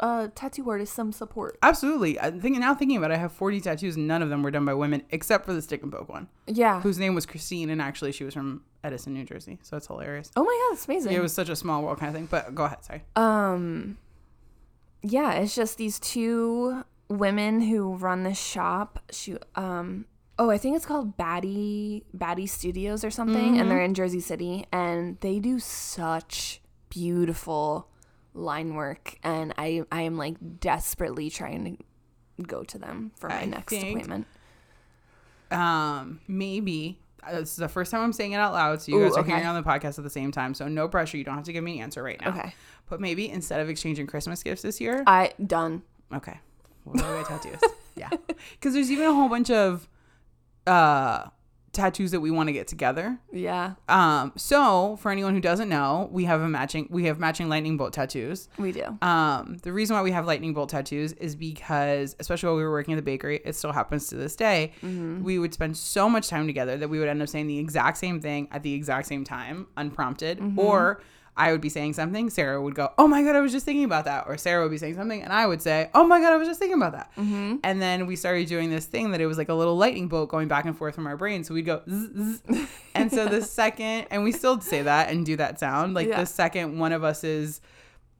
[0.00, 1.58] uh tattoo artist some support.
[1.62, 2.20] Absolutely.
[2.20, 4.50] I'm thinking now thinking about it, I have 40 tattoos and none of them were
[4.50, 6.80] done by women except for the stick and poke one, Yeah.
[6.82, 9.58] whose name was Christine and actually she was from Edison, New Jersey.
[9.62, 10.30] So it's hilarious.
[10.36, 11.12] Oh my god, it's amazing.
[11.12, 13.02] It was such a small world kind of thing, but go ahead, sorry.
[13.16, 13.96] Um
[15.02, 19.00] yeah, it's just these two women who run this shop.
[19.10, 20.04] She um
[20.42, 24.66] oh, I think it's called Batty Batty Studios or something and they're in Jersey City
[24.72, 27.88] and they do such beautiful
[28.34, 33.42] line work and I I am like desperately trying to go to them for my
[33.42, 34.26] I next think- appointment.
[35.50, 38.98] Um, maybe uh, this is the first time I'm saying it out loud, so you
[38.98, 39.30] Ooh, guys are okay.
[39.32, 40.54] hearing on the podcast at the same time.
[40.54, 41.18] So no pressure.
[41.18, 42.30] You don't have to give me an answer right now.
[42.30, 42.54] Okay.
[42.88, 45.82] But maybe instead of exchanging Christmas gifts this year, I done.
[46.12, 46.40] Okay.
[46.84, 47.60] What I tattoos?
[47.96, 48.08] yeah.
[48.26, 49.88] Because there's even a whole bunch of
[50.66, 51.26] uh
[51.72, 53.18] tattoos that we want to get together.
[53.32, 57.48] Yeah, Um, so for anyone who doesn't know, we have a matching we have matching
[57.48, 58.50] lightning bolt tattoos.
[58.58, 58.98] we do.
[59.00, 62.70] Um, the reason why we have lightning bolt tattoos is because, especially while we were
[62.70, 64.72] working at the bakery, it still happens to this day.
[64.82, 67.96] We would spend so much time together that we would end up saying the exact
[67.96, 70.42] same thing at the exact same time, unprompted.
[70.58, 71.00] Or
[71.36, 73.84] I would be saying something, Sarah would go, "Oh my god, I was just thinking
[73.84, 76.32] about that," or Sarah would be saying something, and I would say, "Oh my god,
[76.32, 77.56] I was just thinking about that." Mm-hmm.
[77.64, 80.28] And then we started doing this thing that it was like a little lightning bolt
[80.28, 81.42] going back and forth from our brain.
[81.44, 82.68] So we'd go, zzz, zzz.
[82.94, 86.20] and so the second, and we still say that and do that sound, like Yeah.
[86.20, 87.60] the second one of us is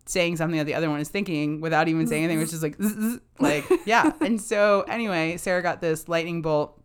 [0.06, 2.76] saying something that the other one is thinking without even saying anything, which is like,
[2.82, 4.10] zzz, like, yeah.
[4.20, 6.81] And so anyway, Sarah got this lightning bolt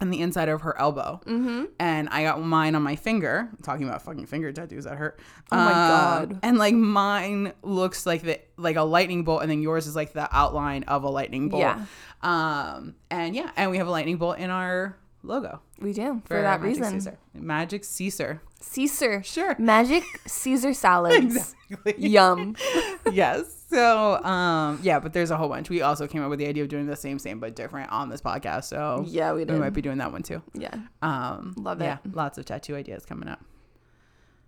[0.00, 1.64] on the inside of her elbow, mm-hmm.
[1.78, 3.48] and I got mine on my finger.
[3.62, 5.18] talking about fucking finger tattoos that hurt.
[5.50, 6.38] Oh my Um, God.
[6.42, 10.12] And like mine looks like the like a lightning bolt, and then yours is like
[10.12, 11.60] the outline of a lightning bolt.
[11.62, 11.84] Yeah.
[12.22, 12.94] Um.
[13.10, 16.60] And yeah, and we have a lightning bolt in our logo We do for, that
[16.60, 16.92] Magic reason.
[17.00, 17.18] Caesar.
[17.34, 18.42] Magic Caesar.
[18.60, 19.22] Caesar.
[19.22, 19.56] Sure.
[19.58, 21.54] Magic Caesar salads.
[21.70, 21.94] Exactly.
[22.08, 22.54] Yum.
[23.12, 23.55] yes.
[23.68, 25.68] So, um, yeah, but there's a whole bunch.
[25.68, 28.08] We also came up with the idea of doing the same, same, but different on
[28.08, 28.64] this podcast.
[28.64, 30.40] So Yeah, we we might be doing that one too.
[30.54, 30.74] Yeah.
[31.02, 32.14] Um, Love yeah, it.
[32.14, 33.44] lots of tattoo ideas coming up.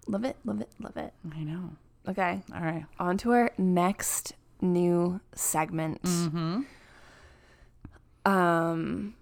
[0.06, 0.36] Love it.
[0.44, 0.68] Love it.
[0.78, 1.12] Love it.
[1.34, 1.70] I know.
[2.08, 2.40] Okay.
[2.54, 2.86] All right.
[3.00, 6.00] On to our next new segment.
[6.02, 6.62] Mm-hmm.
[8.24, 9.14] Um,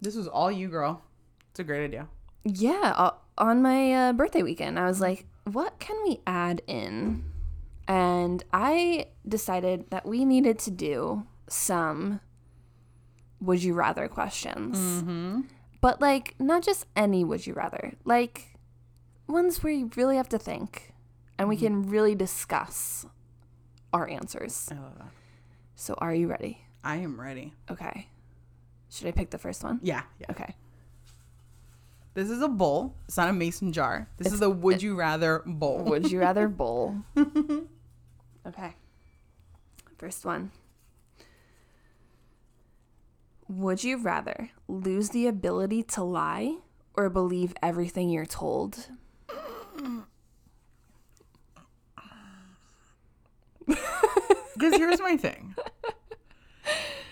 [0.00, 1.02] This was all you, girl.
[1.50, 2.08] It's a great idea.
[2.44, 7.24] yeah, on my uh, birthday weekend, I was like, what can we add in?
[7.88, 12.20] And I decided that we needed to do some
[13.40, 14.78] would you rather questions.
[14.78, 15.40] Mm-hmm.
[15.80, 17.94] But like not just any would you rather.
[18.04, 18.58] Like
[19.26, 20.92] ones where you really have to think
[21.38, 23.06] and we can really discuss
[23.92, 24.68] our answers.
[24.70, 25.10] I love that.
[25.76, 26.64] So are you ready?
[26.84, 27.54] I am ready.
[27.70, 28.08] Okay.
[28.90, 29.80] Should I pick the first one?
[29.82, 30.02] Yeah.
[30.20, 30.26] Yeah.
[30.30, 30.54] Okay.
[32.14, 32.96] This is a bowl.
[33.06, 34.08] It's not a mason jar.
[34.16, 35.84] This is a would you rather bowl.
[35.84, 36.96] Would you rather bowl?
[38.46, 38.74] okay.
[39.98, 40.52] First one.
[43.48, 46.56] Would you rather lose the ability to lie
[46.94, 48.88] or believe everything you're told?
[53.66, 53.76] Because
[54.76, 55.54] here's my thing.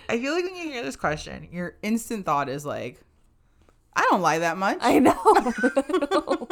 [0.08, 3.00] I feel like when you hear this question, your instant thought is like,
[3.94, 4.78] I don't lie that much.
[4.80, 5.16] I know.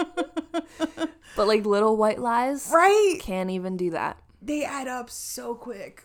[1.37, 3.19] but like little white lies right?
[3.21, 4.19] can't even do that.
[4.45, 6.05] They add up so quick.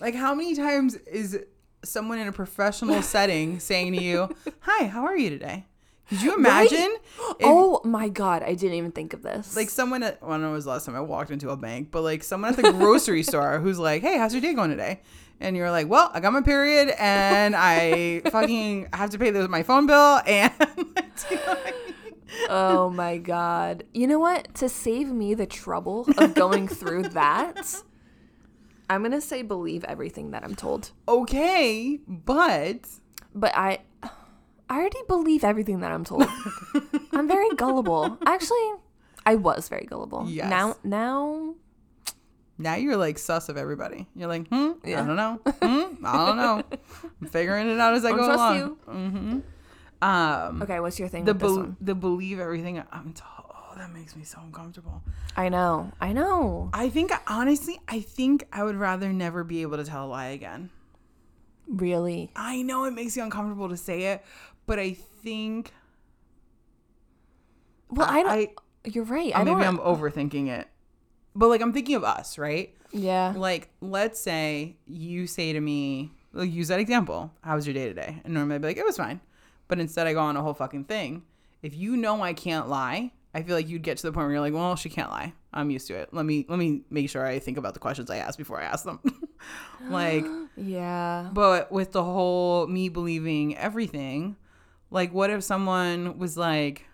[0.00, 1.38] Like, how many times is
[1.82, 4.28] someone in a professional setting saying to you,
[4.60, 5.66] Hi, how are you today?
[6.10, 6.78] Could you imagine?
[6.78, 9.56] if- oh my god, I didn't even think of this.
[9.56, 11.48] like someone at well, I don't know when was the last time I walked into
[11.48, 14.52] a bank, but like someone at the grocery store who's like, "Hey, how's your day
[14.52, 15.00] going today?"
[15.40, 19.48] And you're like, "Well, I got my period, and I fucking have to pay this
[19.48, 20.52] my phone bill." And
[22.48, 23.84] oh my god.
[23.92, 24.54] You know what?
[24.56, 27.82] To save me the trouble of going through that,
[28.90, 30.92] I'm going to say believe everything that I'm told.
[31.08, 32.86] okay, but
[33.34, 33.80] But I
[34.68, 36.24] I already believe everything that I'm told.
[37.12, 38.18] I'm very gullible.
[38.26, 38.72] Actually,
[39.26, 40.26] I was very gullible.
[40.28, 40.48] Yes.
[40.50, 41.54] Now now
[42.56, 44.06] now you're like sus of everybody.
[44.14, 45.02] You're like, "Hmm, Yeah.
[45.02, 45.40] I don't know.
[45.62, 46.62] Hmm, I don't know.
[47.20, 49.38] I'm figuring it out as I Don't go trust along." Mm-hmm.
[50.04, 51.76] Um, Okay, what's your thing the with this one?
[51.80, 53.50] the believe everything I'm told.
[53.50, 55.02] Oh, that makes me so uncomfortable.
[55.36, 55.90] I know.
[56.00, 56.70] I know.
[56.72, 60.26] I think honestly, I think I would rather never be able to tell a lie
[60.26, 60.70] again.
[61.66, 62.30] Really.
[62.36, 64.22] I know it makes you uncomfortable to say it,
[64.66, 65.72] but I think
[67.90, 68.48] Well, I, don't I
[68.84, 69.34] You're right.
[69.34, 70.68] I don't maybe I'm overthinking it.
[71.34, 72.74] But like I'm thinking of us, right?
[72.92, 73.32] Yeah.
[73.34, 77.32] Like let's say you say to me, like, use that example.
[77.40, 78.20] How was your day today?
[78.24, 79.20] And normally I'd be like, it was fine.
[79.68, 81.22] But instead I go on a whole fucking thing.
[81.62, 84.32] If you know I can't lie, I feel like you'd get to the point where
[84.32, 85.32] you're like, well, she can't lie.
[85.52, 86.10] I'm used to it.
[86.12, 88.64] Let me let me make sure I think about the questions I ask before I
[88.64, 89.00] ask them.
[89.88, 90.24] like
[90.56, 91.30] Yeah.
[91.32, 94.36] But with the whole me believing everything,
[94.90, 96.86] like what if someone was like,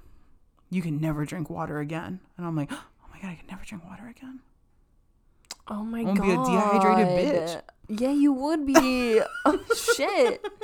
[0.71, 2.21] you can never drink water again?
[2.37, 4.41] And I'm like, oh my God, I can never drink water again.
[5.69, 7.63] Oh my I won't god, be a dehydrated bitch.
[7.89, 9.21] Yeah, you would be.
[9.45, 9.65] oh
[9.97, 10.45] shit.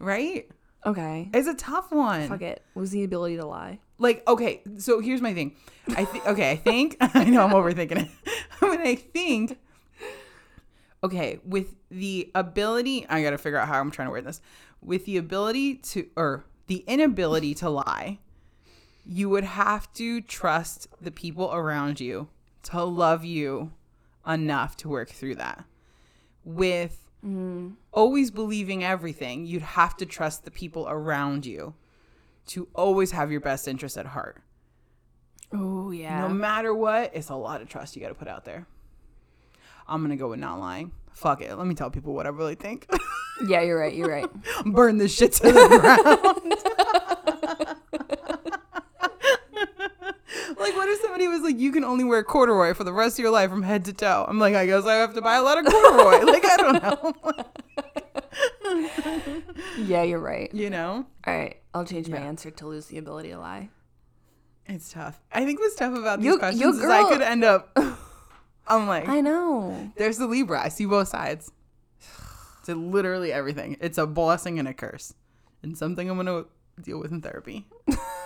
[0.00, 0.48] Right?
[0.86, 1.28] Okay.
[1.34, 2.28] It's a tough one.
[2.28, 2.62] Fuck it.
[2.74, 3.80] Was the ability to lie.
[3.98, 5.56] Like, okay, so here's my thing.
[5.88, 8.08] I think, okay, I think, I know I'm overthinking it.
[8.60, 9.58] but I think,
[11.02, 14.40] okay, with the ability, I gotta figure out how I'm trying to word this.
[14.80, 18.20] With the ability to, or the inability to lie,
[19.04, 22.28] you would have to trust the people around you
[22.64, 23.72] to love you
[24.26, 25.64] enough to work through that.
[26.44, 27.70] With Mm-hmm.
[27.92, 31.74] always believing everything, you'd have to trust the people around you
[32.48, 34.40] to always have your best interest at heart.
[35.52, 36.20] Oh yeah.
[36.20, 38.66] No matter what, it's a lot of trust you got to put out there.
[39.88, 40.92] I'm going to go with not lying.
[41.12, 41.56] Fuck it.
[41.56, 42.86] Let me tell people what I really think.
[43.48, 43.94] yeah, you're right.
[43.94, 44.28] You're right.
[44.66, 45.52] Burn this shit to the
[48.30, 48.52] ground.
[50.68, 53.22] like, what if somebody was like, you can only wear corduroy for the rest of
[53.22, 54.24] your life from head to toe?
[54.28, 56.24] I'm like, I guess I have to buy a lot of corduroy.
[56.32, 57.44] like, I don't know.
[59.78, 60.52] Yeah, you're right.
[60.52, 61.06] you know?
[61.26, 62.24] All right, I'll change my Yeah.
[62.26, 63.70] answer to lose the ability to lie.
[64.66, 65.20] It's tough.
[65.32, 67.76] I think what's tough about these You- questions you is I could end up.
[68.68, 69.90] I'm like, I know.
[69.96, 70.62] there's the Libra.
[70.62, 71.50] I see both sides.
[72.64, 73.78] To literally everything.
[73.80, 75.14] It's a blessing and a curse,
[75.62, 76.44] and something I'm gonna
[76.82, 77.66] deal with in therapy.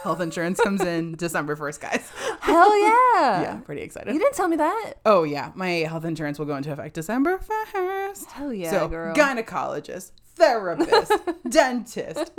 [0.02, 2.10] Health insurance comes in December 1st, guys.
[2.40, 2.98] Hell yeah.
[3.42, 4.12] Yeah, pretty excited.
[4.12, 4.94] You didn't tell me that.
[5.06, 8.26] Oh yeah, my health insurance will go into effect December 1st.
[8.32, 9.14] Hell yeah, so girl.
[9.14, 11.12] gynecologist, therapist,
[11.48, 12.32] dentist.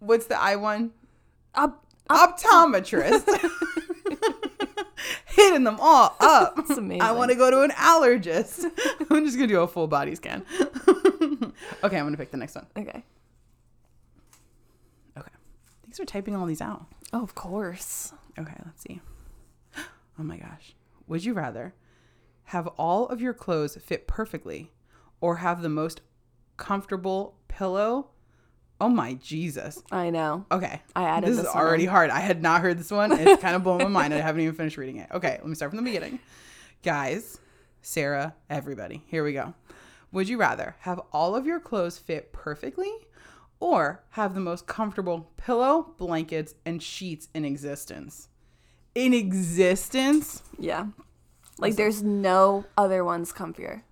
[0.00, 0.92] What's the I one?
[1.54, 1.84] Up.
[2.08, 3.28] Optometrist.
[5.26, 6.58] hitting them all up.
[6.58, 7.02] It's amazing.
[7.02, 8.64] I want to go to an allergist.
[9.10, 10.44] I'm just gonna do a full body scan.
[10.88, 12.66] okay, I'm gonna pick the next one.
[12.76, 13.04] Okay,
[15.90, 16.86] thanks for typing all these out.
[17.12, 18.12] Oh, of course.
[18.38, 19.00] Okay, let's see.
[20.18, 20.74] Oh my gosh.
[21.06, 21.72] Would you rather
[22.44, 24.70] have all of your clothes fit perfectly
[25.22, 26.02] or have the most
[26.58, 28.10] comfortable pillow?
[28.82, 29.82] Oh my Jesus.
[29.90, 30.44] I know.
[30.52, 30.82] Okay.
[30.94, 32.10] I added this this is one already hard.
[32.10, 33.12] I had not heard this one.
[33.12, 34.12] It's kind of blowing my mind.
[34.12, 35.08] I haven't even finished reading it.
[35.10, 36.18] Okay, let me start from the beginning.
[36.82, 37.40] Guys,
[37.80, 39.54] Sarah, everybody, here we go.
[40.12, 42.92] Would you rather have all of your clothes fit perfectly
[43.60, 48.28] or have the most comfortable pillow, blankets, and sheets in existence?
[48.94, 50.42] In existence?
[50.58, 50.86] Yeah.
[51.58, 53.82] Like there's no other ones comfier.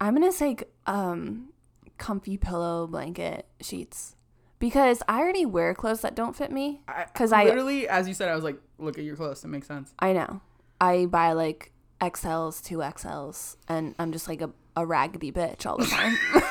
[0.00, 1.50] I'm gonna say um
[1.98, 4.16] comfy pillow blanket sheets.
[4.58, 6.82] Because I already wear clothes that don't fit me.
[7.12, 9.42] Because I literally, as you said, I was like, look at your clothes.
[9.42, 9.94] It makes sense.
[9.98, 10.42] I know.
[10.80, 15.78] I buy like XLs, two XLs, and I'm just like a, a raggedy bitch all
[15.78, 16.16] the time.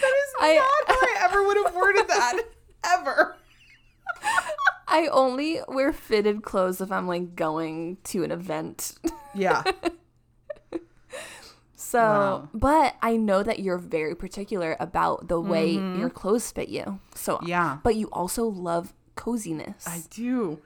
[0.00, 2.40] That is I- not how I ever would have worded that.
[2.84, 3.36] Ever.
[4.86, 8.94] I only wear fitted clothes if I'm like going to an event.
[9.34, 9.62] Yeah.
[11.78, 12.48] So, Wow.
[12.52, 16.00] but I know that you're very particular about the way mm-hmm.
[16.00, 16.98] your clothes fit you.
[17.14, 17.78] So, Yeah.
[17.84, 19.86] But you also love coziness.
[19.86, 20.60] I do.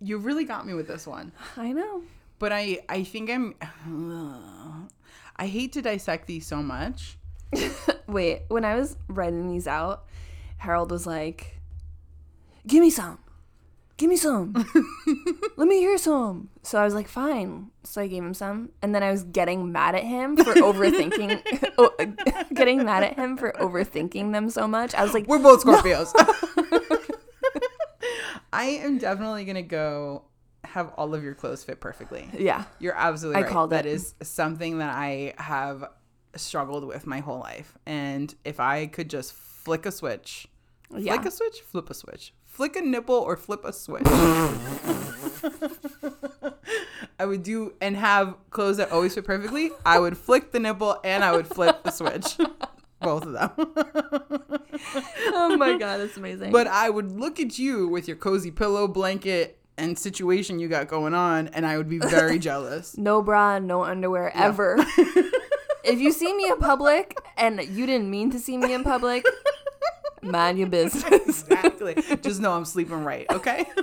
[0.00, 1.30] You really got me with this one.
[1.56, 2.02] I know.
[2.40, 3.54] But I I think I'm
[5.36, 7.16] I hate to dissect these so much.
[8.06, 10.04] Wait, when I was writing these out,
[10.58, 11.60] Harold was like,
[12.66, 13.18] "Give me some,
[13.96, 14.52] give me some,
[15.56, 18.94] let me hear some." So I was like, "Fine." So I gave him some, and
[18.94, 21.90] then I was getting mad at him for overthinking, oh,
[22.54, 24.94] getting mad at him for overthinking them so much.
[24.94, 26.12] I was like, We're both Scorpios.
[28.52, 30.24] I am definitely gonna go
[30.64, 32.28] have all of your clothes fit perfectly.
[32.36, 33.50] "Yeah, You're absolutely I right.
[33.52, 33.92] called That it.
[33.92, 35.84] is something that I have
[36.36, 37.76] struggled with my whole life.
[37.86, 40.46] And if I could just flick a switch,
[40.96, 44.06] yeah." flick a switch, flip a switch, flick a nipple or flip a switch.
[47.18, 49.70] I would do and have clothes that always fit perfectly.
[49.84, 52.36] I would flick the nipple and I would flip the switch.
[53.00, 53.50] Both of them.
[55.32, 56.52] oh my god, that's amazing.
[56.52, 60.86] But I would look at you with your cozy pillow, blanket, and situation you got
[60.88, 62.98] going on, and I would be very jealous.
[62.98, 64.84] no bra, no underwear ever.
[65.84, 69.24] If you see me in public and you didn't mean to see me in public,
[70.22, 71.44] mind your business.
[71.50, 71.94] Exactly.
[72.22, 73.64] Just know I'm sleeping right, okay?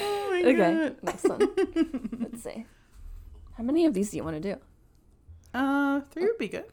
[0.00, 0.96] oh my Okay, God.
[1.02, 1.48] next one.
[2.20, 2.66] Let's see.
[3.56, 4.60] How many of these do you want to do?
[5.52, 6.64] Uh, three would be good.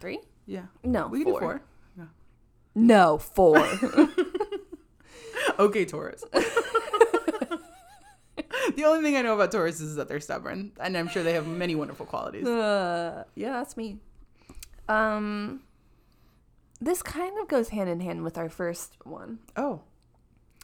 [0.00, 0.20] Three?
[0.46, 0.66] Yeah.
[0.82, 1.32] No, We four.
[1.32, 1.62] do four.
[1.96, 2.04] Yeah.
[2.74, 3.66] No, four.
[5.58, 6.24] Okay, Taurus.
[8.76, 11.34] the only thing I know about Taurus is that they're stubborn, and I'm sure they
[11.34, 12.46] have many wonderful qualities.
[12.46, 13.98] uh, yeah, that's me.
[14.88, 15.60] Um,
[16.80, 19.38] this kind of goes hand in hand with our first one.
[19.56, 19.80] Oh.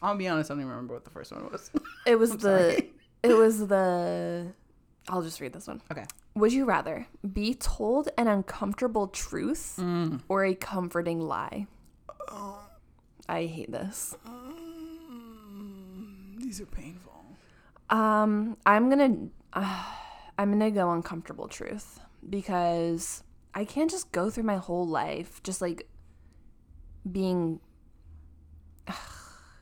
[0.01, 1.69] I'll be honest, I don't even remember what the first one was.
[2.07, 2.71] It was the.
[2.71, 2.91] sorry.
[3.23, 4.53] It was the.
[5.09, 5.81] I'll just read this one.
[5.91, 6.05] Okay.
[6.35, 10.21] Would you rather be told an uncomfortable truth Mm.
[10.29, 11.67] or a comforting lie?
[12.29, 12.59] Oh.
[13.27, 14.15] I hate this.
[16.37, 17.08] These are painful.
[17.89, 19.15] Um, I'm gonna,
[19.53, 19.83] uh,
[20.37, 21.99] I'm gonna go uncomfortable truth
[22.29, 25.87] because I can't just go through my whole life just like
[27.09, 27.59] being,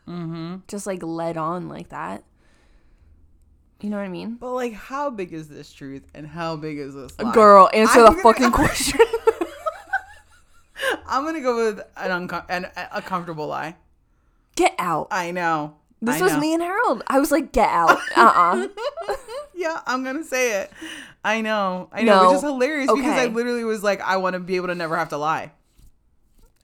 [0.07, 0.57] Mm-hmm.
[0.69, 2.23] just like led on like that.
[3.81, 4.35] You know what I mean?
[4.39, 7.31] But like, how big is this truth, and how big is this lie?
[7.33, 8.99] Girl, answer I'm the gonna- fucking question.
[11.07, 13.75] I'm gonna go with an, uncom- an a comfortable lie.
[14.55, 15.07] get out.
[15.11, 15.75] I know.
[16.01, 16.39] This I was know.
[16.39, 17.03] me and Harold.
[17.07, 17.97] I was like, get out.
[18.15, 18.67] Uh
[19.07, 19.15] uh
[19.55, 20.71] Yeah, I'm gonna say it.
[21.23, 21.89] I know.
[21.91, 22.53] I know, which is No.
[22.53, 25.17] hilarious because I literally was like, I want to be able to never have to
[25.17, 25.51] lie.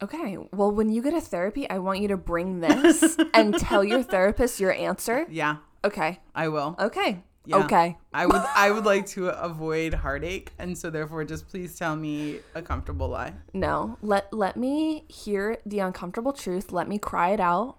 [0.01, 0.38] Okay.
[0.51, 4.03] Well, when you get a therapy, I want you to bring this and tell your
[4.03, 5.26] therapist your answer.
[5.30, 6.19] Yeah, Okay.
[6.35, 6.76] I will.
[6.80, 7.23] Okay.
[7.45, 7.57] Yeah.
[7.65, 7.97] Okay.
[8.14, 8.35] I would.
[8.55, 13.10] I would like to avoid heartache, and so therefore, just please tell me a comfortable
[13.10, 13.34] lie.
[13.53, 13.97] No.
[14.01, 16.72] Let let me hear the uncomfortable truth.
[16.72, 17.76] Let me cry it out.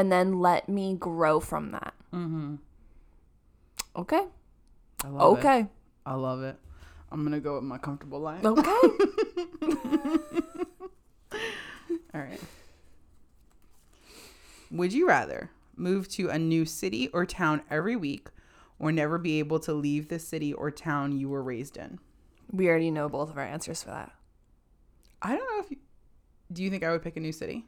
[0.00, 1.92] And then let me grow from that.
[2.14, 2.54] Mm-hmm.
[3.96, 4.24] Okay.
[5.04, 5.40] I love it.
[5.40, 5.66] Okay.
[6.06, 6.56] I love it.
[7.12, 8.40] I'm gonna go with my comfortable lie.
[8.42, 8.70] Okay.
[12.14, 12.40] All right.
[14.70, 18.28] Would you rather move to a new city or town every week
[18.78, 21.98] or never be able to leave the city or town you were raised in?
[22.50, 24.12] we already know both of our answers for that.
[25.20, 25.76] I don't know if you
[26.50, 27.66] Do you think I would pick a new city?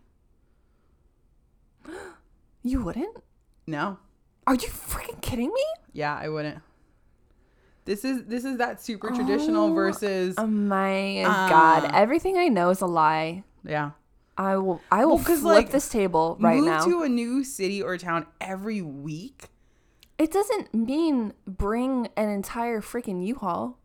[2.63, 3.17] You wouldn't?
[3.67, 3.99] No.
[4.47, 5.65] Are you freaking kidding me?
[5.93, 6.59] Yeah, I wouldn't.
[7.85, 11.85] This is this is that super traditional Oh, versus Oh my god.
[11.87, 13.45] Uh, Everything I know is a lie.
[13.65, 13.91] yeah.
[14.39, 16.85] I will I will Well, flip like, this table right Move now.
[16.85, 19.49] to a new city or town every week.
[20.19, 23.79] it doesn't mean bring an entire freaking U-Haul.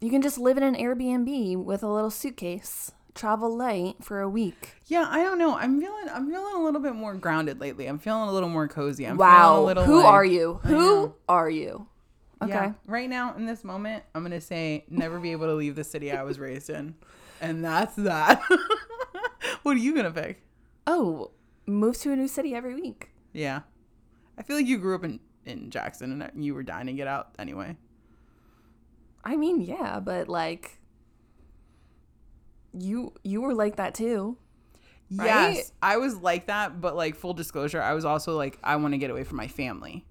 [0.00, 2.92] You can just live in an Airbnb with a little suitcase.
[3.14, 4.74] Travel light for a week.
[4.86, 5.56] Yeah, I don't know.
[5.56, 7.86] I'm feeling I'm feeling a little bit more grounded lately.
[7.86, 9.04] I'm feeling a little more cozy.
[9.04, 9.60] I'm feeling wow.
[9.60, 10.60] a little Who like- are you?
[10.64, 11.86] Who are you?
[12.42, 12.52] Okay.
[12.52, 15.84] Yeah, right now in this moment, I'm gonna say never be able to leave the
[15.84, 16.96] city I was raised in,
[17.40, 18.42] and that's that.
[19.62, 20.42] what are you gonna pick?
[20.86, 21.30] Oh,
[21.66, 23.10] move to a new city every week.
[23.32, 23.60] Yeah,
[24.36, 27.06] I feel like you grew up in in Jackson and you were dying to get
[27.06, 27.76] out anyway.
[29.24, 30.80] I mean, yeah, but like
[32.78, 34.36] you you were like that too.
[35.14, 35.54] Right?
[35.56, 38.94] Yes, I was like that, but like full disclosure, I was also like I want
[38.94, 40.06] to get away from my family.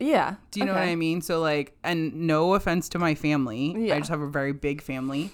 [0.00, 0.34] Yeah.
[0.50, 0.82] Do you know what.
[0.82, 1.22] I mean?
[1.22, 3.94] So like, and no offense to my family, Yeah.
[3.94, 5.30] I just have a very big family,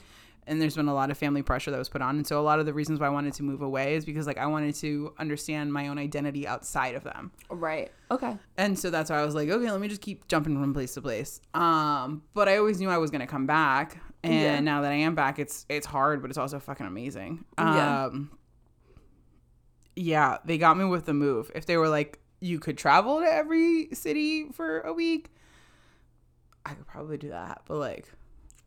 [0.47, 2.43] and there's been a lot of family pressure that was put on, and so a
[2.43, 4.77] lot of the reasons why I wanted to move away is because like I wanted
[4.77, 7.91] to understand my own identity outside of them, Right.
[8.13, 8.37] Okay.
[8.57, 10.95] and so that's why I was like, okay, let me just keep jumping from place
[10.95, 11.41] to place.
[11.55, 14.61] Um, but I always knew I was gonna come back, and Yeah.
[14.61, 17.45] now that I am back, it's it's hard, but it's also fucking amazing.
[17.59, 18.05] Yeah.
[18.07, 18.31] Um,
[19.95, 21.51] yeah, they got me with the move.
[21.55, 25.31] If they were like, you could travel to every city for a week,
[26.65, 27.63] I could probably do that.
[27.67, 28.11] But like,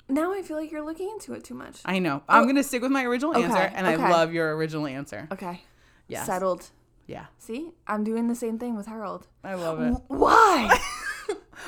[0.08, 1.82] Now I feel like you're looking into it too much.
[1.84, 2.46] I know I'm Oh.
[2.46, 4.02] gonna stick with my original answer, and okay.
[4.02, 5.28] I love your original answer.
[5.32, 5.64] Okay.
[6.08, 6.26] Yes.
[6.28, 6.70] Settled.
[7.08, 7.72] Yeah, See?
[7.86, 9.28] I'm doing the same thing with Harold.
[9.44, 9.96] I love it.
[10.08, 10.76] Why?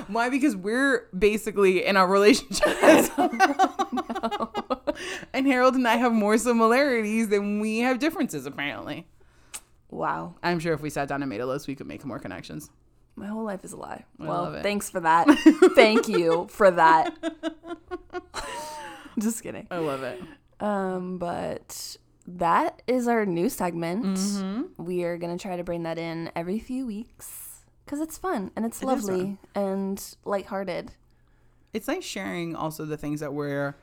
[0.08, 0.30] Why?
[0.30, 2.68] Because we're basically in a relationship
[5.34, 9.08] and Harold and I have more similarities than we have differences, apparently.
[9.90, 10.36] wow.
[10.42, 12.70] I'm sure if we sat down and made a list, we could make more connections.
[13.16, 14.06] My whole life is a lie.
[14.20, 15.28] I well, thanks for that.
[15.76, 17.12] Thank you for that.
[19.18, 19.66] Just kidding.
[19.72, 20.22] I love it.
[20.60, 21.98] Um, but
[22.28, 24.06] that is our new segment.
[24.06, 24.84] Mm-hmm.
[24.84, 27.47] We are gonna try to bring that in every few weeks
[27.88, 30.92] because it's fun and it's It lovely and lighthearted.
[31.74, 33.76] It's nice sharing also the things that we're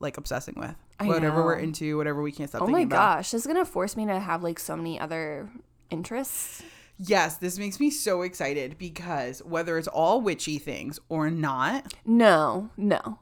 [0.00, 0.74] like obsessing with.
[1.00, 3.16] I whatever we're into, whatever we can't stop Oh my about.
[3.18, 5.50] gosh, this is gonna force me to have like so many other
[5.90, 6.62] interests.
[6.98, 12.70] Yes, this makes me so excited because whether it's all witchy things or not, No,
[12.76, 13.18] no,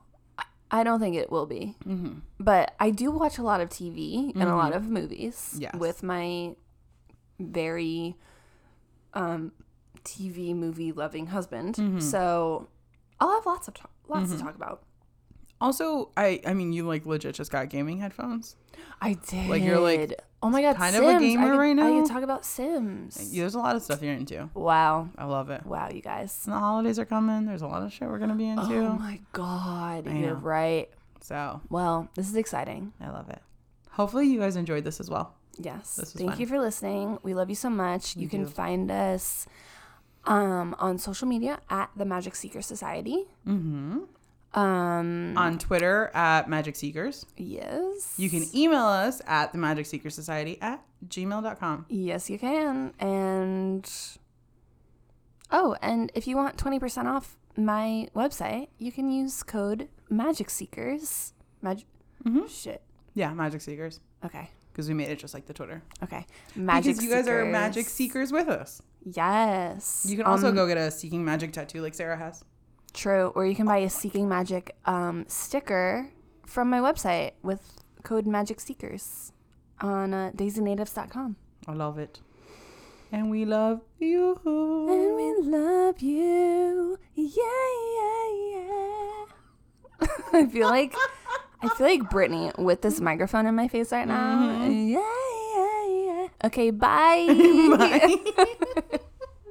[0.71, 1.77] I- don't think it will be.
[1.87, 2.19] mm-hmm.
[2.39, 5.75] But I do watch a lot of TV and a lot of movies Yes.
[5.77, 6.55] with my
[7.39, 8.17] very
[9.15, 9.53] um,
[10.05, 11.77] TV movie loving husband.
[11.77, 12.01] Mm-hmm.
[12.01, 12.69] So
[13.21, 13.75] I'll have lots of
[14.09, 14.83] lots to talk about.
[15.61, 18.57] also I I mean you like legit just got gaming headphones.
[19.03, 19.49] I did.
[19.51, 22.01] Like, you're, like, oh my god, kind of a gamer I could, right I now?
[22.01, 23.31] could talk about Sims.
[23.31, 24.49] There's a lot of stuff you're into.
[24.55, 25.65] Wow, I love it.
[25.67, 26.43] wow, you guys.
[26.47, 27.45] And the holidays are coming.
[27.47, 28.63] There's a lot of shit we're gonna be into.
[28.79, 30.41] Oh my god, I you're know.
[30.41, 30.89] right.
[31.21, 32.93] So Well, this is exciting.
[33.01, 33.41] I love it.
[33.91, 35.35] Hopefully you guys enjoyed this as well.
[35.59, 35.97] Yes.
[35.97, 36.41] This was Thank fun.
[36.41, 37.19] you for listening.
[37.23, 38.17] We love you so much.
[38.17, 38.49] We you can do.
[38.49, 39.47] find us
[40.25, 43.25] um, on social media at the Magic Seeker Society.
[43.47, 43.99] Mm-hmm.
[44.53, 47.25] Um, On Twitter at Magic Seekers.
[47.37, 48.15] yes.
[48.17, 51.87] You can email us at the Magic Seeker Society at gmail.com.
[51.89, 52.93] Yes, you can.
[52.99, 53.89] And
[55.51, 61.33] oh, and if you want 20% off my website, you can use code Magic Seekers.
[61.63, 61.85] Mag-
[62.25, 62.49] Mhm.
[62.49, 62.83] Shit.
[63.15, 64.01] Yeah, Magic Seekers.
[64.25, 64.51] Okay.
[64.73, 65.83] Because we made it just like the Twitter.
[66.03, 66.27] Okay.
[66.55, 68.83] Magic because you guys are magic seekers with us.
[69.05, 70.07] Yes.
[70.09, 72.45] You can also Um, go get a Seeking Magic tattoo like Sarah has.
[72.93, 73.33] True.
[73.35, 76.09] Or you can buy a Seeking Magic um, sticker
[76.47, 77.63] from my website with
[78.03, 79.33] code Magic Seekers
[79.81, 81.37] on uh, daisynatives.com.
[81.69, 82.21] I love it.
[83.13, 84.39] And we love you.
[84.45, 86.99] And we love you.
[87.15, 90.09] Yeah, yeah, yeah.
[90.33, 90.95] I feel like
[91.63, 94.65] I feel like Brittany with this microphone in my face right now.
[94.65, 95.01] Yeah, yeah.
[96.45, 97.27] Okay, bye.
[97.77, 98.99] Bye.